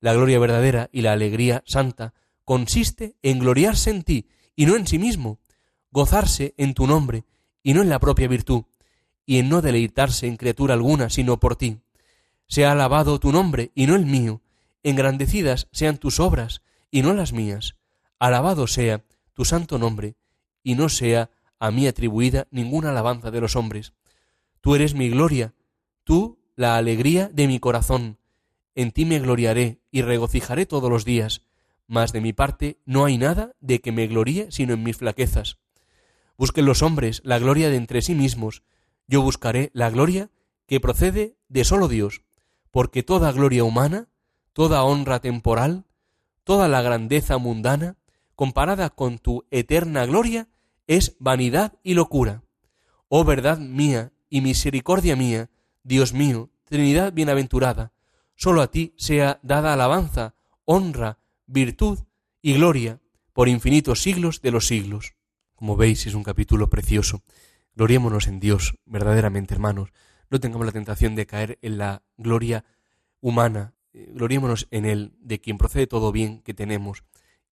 La 0.00 0.12
gloria 0.12 0.38
verdadera 0.38 0.88
y 0.92 1.02
la 1.02 1.12
alegría 1.12 1.62
santa 1.66 2.14
consiste 2.44 3.16
en 3.22 3.38
gloriarse 3.38 3.90
en 3.90 4.02
ti 4.02 4.28
y 4.56 4.66
no 4.66 4.76
en 4.76 4.86
sí 4.86 4.98
mismo, 4.98 5.38
gozarse 5.90 6.54
en 6.56 6.74
tu 6.74 6.86
nombre 6.86 7.24
y 7.62 7.74
no 7.74 7.82
en 7.82 7.88
la 7.88 8.00
propia 8.00 8.28
virtud, 8.28 8.64
y 9.26 9.38
en 9.38 9.48
no 9.48 9.60
deleitarse 9.60 10.26
en 10.26 10.36
criatura 10.36 10.74
alguna 10.74 11.10
sino 11.10 11.38
por 11.38 11.56
ti. 11.56 11.80
Sea 12.48 12.72
alabado 12.72 13.20
tu 13.20 13.30
nombre 13.30 13.72
y 13.74 13.86
no 13.86 13.94
el 13.94 14.06
mío, 14.06 14.40
engrandecidas 14.82 15.68
sean 15.70 15.98
tus 15.98 16.18
obras 16.18 16.62
y 16.90 17.02
no 17.02 17.12
las 17.12 17.32
mías. 17.32 17.76
Alabado 18.18 18.66
sea 18.66 19.04
tu 19.34 19.44
santo 19.44 19.78
nombre 19.78 20.16
y 20.62 20.74
no 20.74 20.88
sea 20.88 21.30
a 21.58 21.70
mí 21.70 21.86
atribuida 21.86 22.46
ninguna 22.50 22.90
alabanza 22.90 23.30
de 23.30 23.40
los 23.40 23.54
hombres. 23.54 23.92
Tú 24.60 24.74
eres 24.74 24.94
mi 24.94 25.10
gloria, 25.10 25.54
tú 26.04 26.38
la 26.56 26.76
alegría 26.76 27.28
de 27.28 27.46
mi 27.46 27.60
corazón. 27.60 28.18
En 28.74 28.92
ti 28.92 29.04
me 29.04 29.18
gloriaré 29.18 29.80
y 29.90 30.02
regocijaré 30.02 30.66
todos 30.66 30.90
los 30.90 31.04
días, 31.04 31.42
mas 31.86 32.12
de 32.12 32.20
mi 32.20 32.32
parte 32.32 32.78
no 32.84 33.04
hay 33.04 33.18
nada 33.18 33.54
de 33.60 33.80
que 33.80 33.92
me 33.92 34.06
gloríe 34.06 34.50
sino 34.50 34.74
en 34.74 34.82
mis 34.82 34.96
flaquezas. 34.96 35.58
Busquen 36.36 36.64
los 36.64 36.82
hombres 36.82 37.20
la 37.24 37.38
gloria 37.38 37.68
de 37.68 37.76
entre 37.76 38.02
sí 38.02 38.14
mismos, 38.14 38.62
yo 39.06 39.22
buscaré 39.22 39.70
la 39.74 39.90
gloria 39.90 40.30
que 40.66 40.80
procede 40.80 41.36
de 41.48 41.64
solo 41.64 41.88
Dios, 41.88 42.22
porque 42.70 43.02
toda 43.02 43.32
gloria 43.32 43.64
humana, 43.64 44.08
toda 44.52 44.82
honra 44.84 45.20
temporal, 45.20 45.84
toda 46.44 46.68
la 46.68 46.82
grandeza 46.82 47.38
mundana, 47.38 47.96
comparada 48.34 48.90
con 48.90 49.18
tu 49.18 49.44
eterna 49.50 50.06
gloria, 50.06 50.48
es 50.86 51.16
vanidad 51.18 51.74
y 51.82 51.94
locura. 51.94 52.42
Oh 53.08 53.24
verdad 53.24 53.58
mía 53.58 54.12
y 54.30 54.40
misericordia 54.40 55.16
mía, 55.16 55.50
Dios 55.82 56.12
mío, 56.12 56.50
Trinidad 56.64 57.14
bienaventurada, 57.14 57.92
sólo 58.34 58.60
a 58.60 58.70
ti 58.70 58.92
sea 58.98 59.40
dada 59.42 59.72
alabanza, 59.72 60.34
honra, 60.66 61.18
virtud 61.46 62.00
y 62.42 62.54
gloria 62.54 63.00
por 63.32 63.48
infinitos 63.48 64.02
siglos 64.02 64.42
de 64.42 64.50
los 64.50 64.66
siglos. 64.66 65.14
Como 65.54 65.76
veis, 65.76 66.06
es 66.06 66.14
un 66.14 66.22
capítulo 66.22 66.68
precioso. 66.68 67.22
Gloriémonos 67.74 68.26
en 68.26 68.38
Dios, 68.38 68.74
verdaderamente, 68.84 69.54
hermanos. 69.54 69.90
No 70.30 70.40
tengamos 70.40 70.66
la 70.66 70.72
tentación 70.72 71.14
de 71.14 71.26
caer 71.26 71.58
en 71.62 71.78
la 71.78 72.02
gloria 72.16 72.64
humana. 73.20 73.74
Eh, 73.92 74.10
gloriémonos 74.14 74.68
en 74.70 74.84
Él, 74.84 75.14
de 75.20 75.40
quien 75.40 75.58
procede 75.58 75.86
todo 75.86 76.12
bien 76.12 76.42
que 76.42 76.54
tenemos 76.54 77.04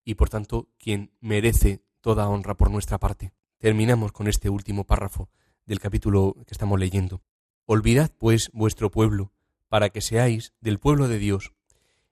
y, 0.05 0.15
por 0.15 0.29
tanto, 0.29 0.69
quien 0.79 1.11
merece 1.21 1.83
toda 2.01 2.29
honra 2.29 2.55
por 2.55 2.71
nuestra 2.71 2.99
parte. 2.99 3.33
Terminamos 3.59 4.13
con 4.13 4.29
este 4.29 4.51
último 4.51 4.85
párrafo 4.85 5.29
del 5.65 5.81
capítulo 5.81 6.37
que 6.47 6.55
estamos 6.55 6.79
leyendo. 6.79 7.23
Olvidad, 7.65 8.13
pues, 8.17 8.51
vuestro 8.53 8.91
pueblo, 8.91 9.33
para 9.69 9.89
que 9.91 10.01
seáis 10.01 10.53
del 10.61 10.79
pueblo 10.79 11.09
de 11.09 11.19
Dios. 11.19 11.53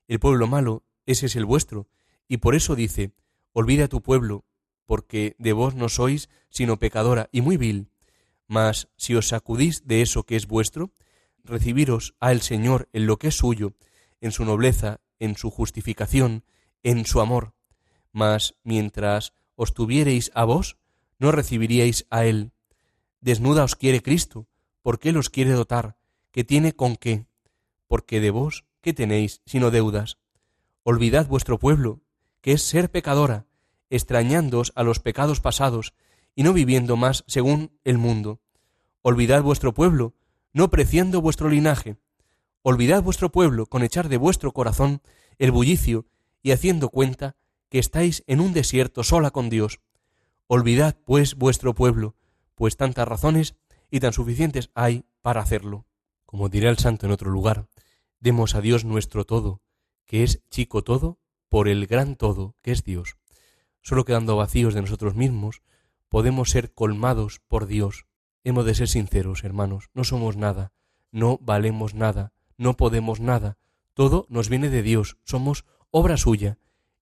El 0.09 0.19
pueblo 0.19 0.47
malo, 0.47 0.83
ese 1.07 1.27
es 1.27 1.37
el 1.37 1.45
vuestro, 1.45 1.87
y 2.27 2.39
por 2.39 2.55
eso 2.55 2.75
dice, 2.75 3.13
olvida 3.53 3.89
tu 3.89 4.03
pueblo, 4.03 4.45
porque 4.87 5.37
de 5.39 5.53
vos 5.53 5.75
no 5.75 5.89
sois 5.89 6.29
sino 6.49 6.79
pecadora 6.79 7.29
y 7.33 7.41
muy 7.41 7.57
vil. 7.57 7.89
Mas 8.47 8.89
si 8.97 9.15
os 9.15 9.29
sacudís 9.29 9.87
de 9.87 10.03
eso 10.03 10.25
que 10.25 10.37
es 10.37 10.47
vuestro, 10.47 10.93
recibiros 11.43 12.15
a 12.21 12.33
el 12.33 12.43
Señor 12.43 12.89
en 12.93 13.07
lo 13.07 13.19
que 13.19 13.29
es 13.29 13.37
suyo, 13.37 13.75
en 14.21 14.33
su 14.33 14.45
nobleza, 14.45 15.01
en 15.19 15.37
su 15.37 15.51
justificación, 15.51 16.45
en 16.83 17.07
su 17.07 17.21
amor. 17.21 17.55
Mas 18.13 18.55
mientras 18.63 19.33
os 19.57 19.75
tuviereis 19.75 20.31
a 20.35 20.45
vos, 20.45 20.77
no 21.19 21.33
recibiríais 21.33 22.07
a 22.11 22.25
Él. 22.25 22.53
Desnuda 23.21 23.65
os 23.65 23.77
quiere 23.77 24.03
Cristo, 24.03 24.47
¿por 24.83 24.99
qué 24.99 25.13
los 25.13 25.31
quiere 25.31 25.53
dotar? 25.53 25.97
¿Qué 26.31 26.45
tiene 26.45 26.75
con 26.75 26.97
qué? 26.97 27.27
Porque 27.87 28.21
de 28.21 28.31
vos, 28.31 28.65
¿qué 28.81 28.93
tenéis 28.93 29.41
sino 29.47 29.71
deudas? 29.71 30.19
Olvidad 30.83 31.27
vuestro 31.27 31.59
pueblo, 31.59 32.03
que 32.41 32.53
es 32.53 32.63
ser 32.63 32.91
pecadora, 32.91 33.47
extrañándoos 33.89 34.73
a 34.75 34.83
los 34.83 35.01
pecados 35.01 35.41
pasados, 35.41 35.95
y 36.35 36.43
no 36.43 36.53
viviendo 36.53 36.97
más 36.97 37.25
según 37.27 37.79
el 37.85 37.99
mundo. 37.99 38.41
Olvidad 39.03 39.43
vuestro 39.43 39.75
pueblo, 39.75 40.15
no 40.53 40.71
preciando 40.71 41.21
vuestro 41.21 41.49
linaje. 41.49 41.97
Olvidad 42.63 43.03
vuestro 43.03 43.31
pueblo 43.31 43.67
con 43.67 43.83
echar 43.83 44.09
de 44.09 44.17
vuestro 44.17 44.53
corazón 44.53 45.03
el 45.39 45.51
bullicio 45.51 46.07
y 46.43 46.53
haciendo 46.53 46.89
cuenta 46.89 47.37
que 47.69 47.79
estáis 47.79 48.23
en 48.27 48.41
un 48.41 48.53
desierto 48.53 49.03
sola 49.03 49.31
con 49.31 49.51
Dios. 49.51 49.81
Olvidad, 50.47 50.97
pues, 51.05 51.35
vuestro 51.35 51.75
pueblo, 51.75 52.15
pues 52.55 52.77
tantas 52.77 53.09
razones 53.09 53.57
y 53.91 54.01
tan 54.01 54.13
suficientes 54.13 54.71
hay 54.75 55.05
para 55.23 55.41
hacerlo. 55.41 55.87
Como 56.27 56.49
dirá 56.49 56.71
el 56.71 56.79
santo 56.79 57.07
en 57.07 57.13
otro 57.13 57.31
lugar, 57.31 57.69
demos 58.21 58.55
a 58.55 58.61
Dios 58.61 58.85
nuestro 58.85 59.25
todo, 59.25 59.63
que 60.07 60.23
es 60.23 60.43
chico 60.51 60.83
todo, 60.83 61.19
por 61.49 61.69
el 61.69 61.87
gran 61.87 62.17
todo, 62.17 62.57
que 62.63 62.73
es 62.73 62.85
Dios. 62.85 63.17
Solo 63.83 64.05
quedando 64.05 64.37
vacíos 64.37 64.75
de 64.75 64.81
nosotros 64.81 65.15
mismos, 65.15 65.63
podemos 66.15 66.51
ser 66.51 66.73
colmados 66.73 67.41
por 67.49 67.67
Dios. 67.67 68.07
Hemos 68.45 68.65
de 68.67 68.77
ser 68.77 68.87
sinceros, 68.87 69.43
hermanos, 69.43 69.91
no 69.95 70.05
somos 70.05 70.37
nada, 70.37 70.73
no 71.11 71.41
valemos 71.43 71.95
nada, 71.95 72.33
no 72.57 72.77
podemos 72.77 73.19
nada, 73.19 73.59
todo 73.95 74.25
nos 74.29 74.49
viene 74.49 74.71
de 74.71 74.83
Dios, 74.83 75.17
somos 75.25 75.65
obra 75.91 76.17
suya, 76.17 76.57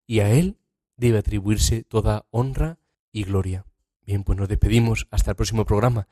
y 0.07 0.21
a 0.21 0.31
Él 0.31 0.57
debe 0.97 1.19
atribuirse 1.19 1.83
toda 1.83 2.25
honra 2.31 2.79
y 3.11 3.23
gloria. 3.23 3.67
Bien, 4.03 4.23
pues 4.23 4.35
nos 4.39 4.49
despedimos 4.49 5.07
hasta 5.11 5.29
el 5.29 5.35
próximo 5.35 5.63
programa. 5.63 6.07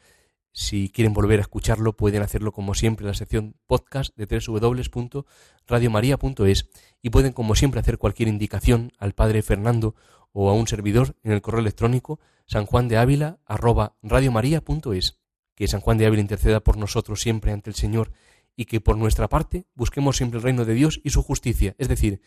Si 0.54 0.90
quieren 0.90 1.14
volver 1.14 1.40
a 1.40 1.44
escucharlo, 1.44 1.96
pueden 1.96 2.24
hacerlo 2.24 2.52
como 2.52 2.74
siempre 2.74 3.06
en 3.06 3.10
la 3.10 3.14
sección 3.14 3.56
podcast 3.68 4.14
de 4.18 4.26
www.radiomaria.es 4.26 6.70
y 7.02 7.10
pueden 7.10 7.32
como 7.32 7.56
siempre 7.56 7.80
hacer 7.80 7.98
cualquier 7.98 8.28
indicación 8.28 8.92
al 8.98 9.14
Padre 9.14 9.44
Fernando 9.44 9.96
o 10.34 10.50
a 10.50 10.54
un 10.54 10.68
servidor 10.68 11.16
en 11.24 11.32
el 11.32 11.42
correo 11.42 11.62
electrónico 11.62 12.20
sanjuandeávila@radiomaria.es. 12.48 15.22
Que 15.56 15.68
San 15.68 15.80
Juan 15.80 15.98
de 15.98 16.06
Ávila 16.06 16.22
interceda 16.22 16.60
por 16.60 16.76
nosotros 16.78 17.22
siempre 17.22 17.54
ante 17.54 17.70
el 17.70 17.76
Señor 17.76 18.12
y 18.56 18.66
que 18.66 18.82
por 18.82 18.98
nuestra 18.98 19.30
parte 19.30 19.68
busquemos 19.74 20.18
siempre 20.18 20.38
el 20.38 20.44
reino 20.44 20.66
de 20.66 20.74
Dios 20.74 21.00
y 21.04 21.12
su 21.12 21.24
justicia, 21.24 21.76
es 21.78 21.88
decir, 21.88 22.20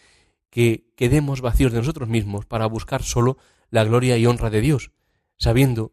que 0.51 0.91
quedemos 0.97 1.43
vacíos 1.43 1.73
de 1.73 1.79
nosotros 1.79 2.09
mismos 2.09 2.47
para 2.47 2.67
buscar 2.67 3.03
solo 3.03 3.37
la 3.71 3.85
gloria 3.85 4.17
y 4.17 4.27
honra 4.27 4.51
de 4.51 4.61
Dios, 4.61 4.93
sabiendo 5.37 5.93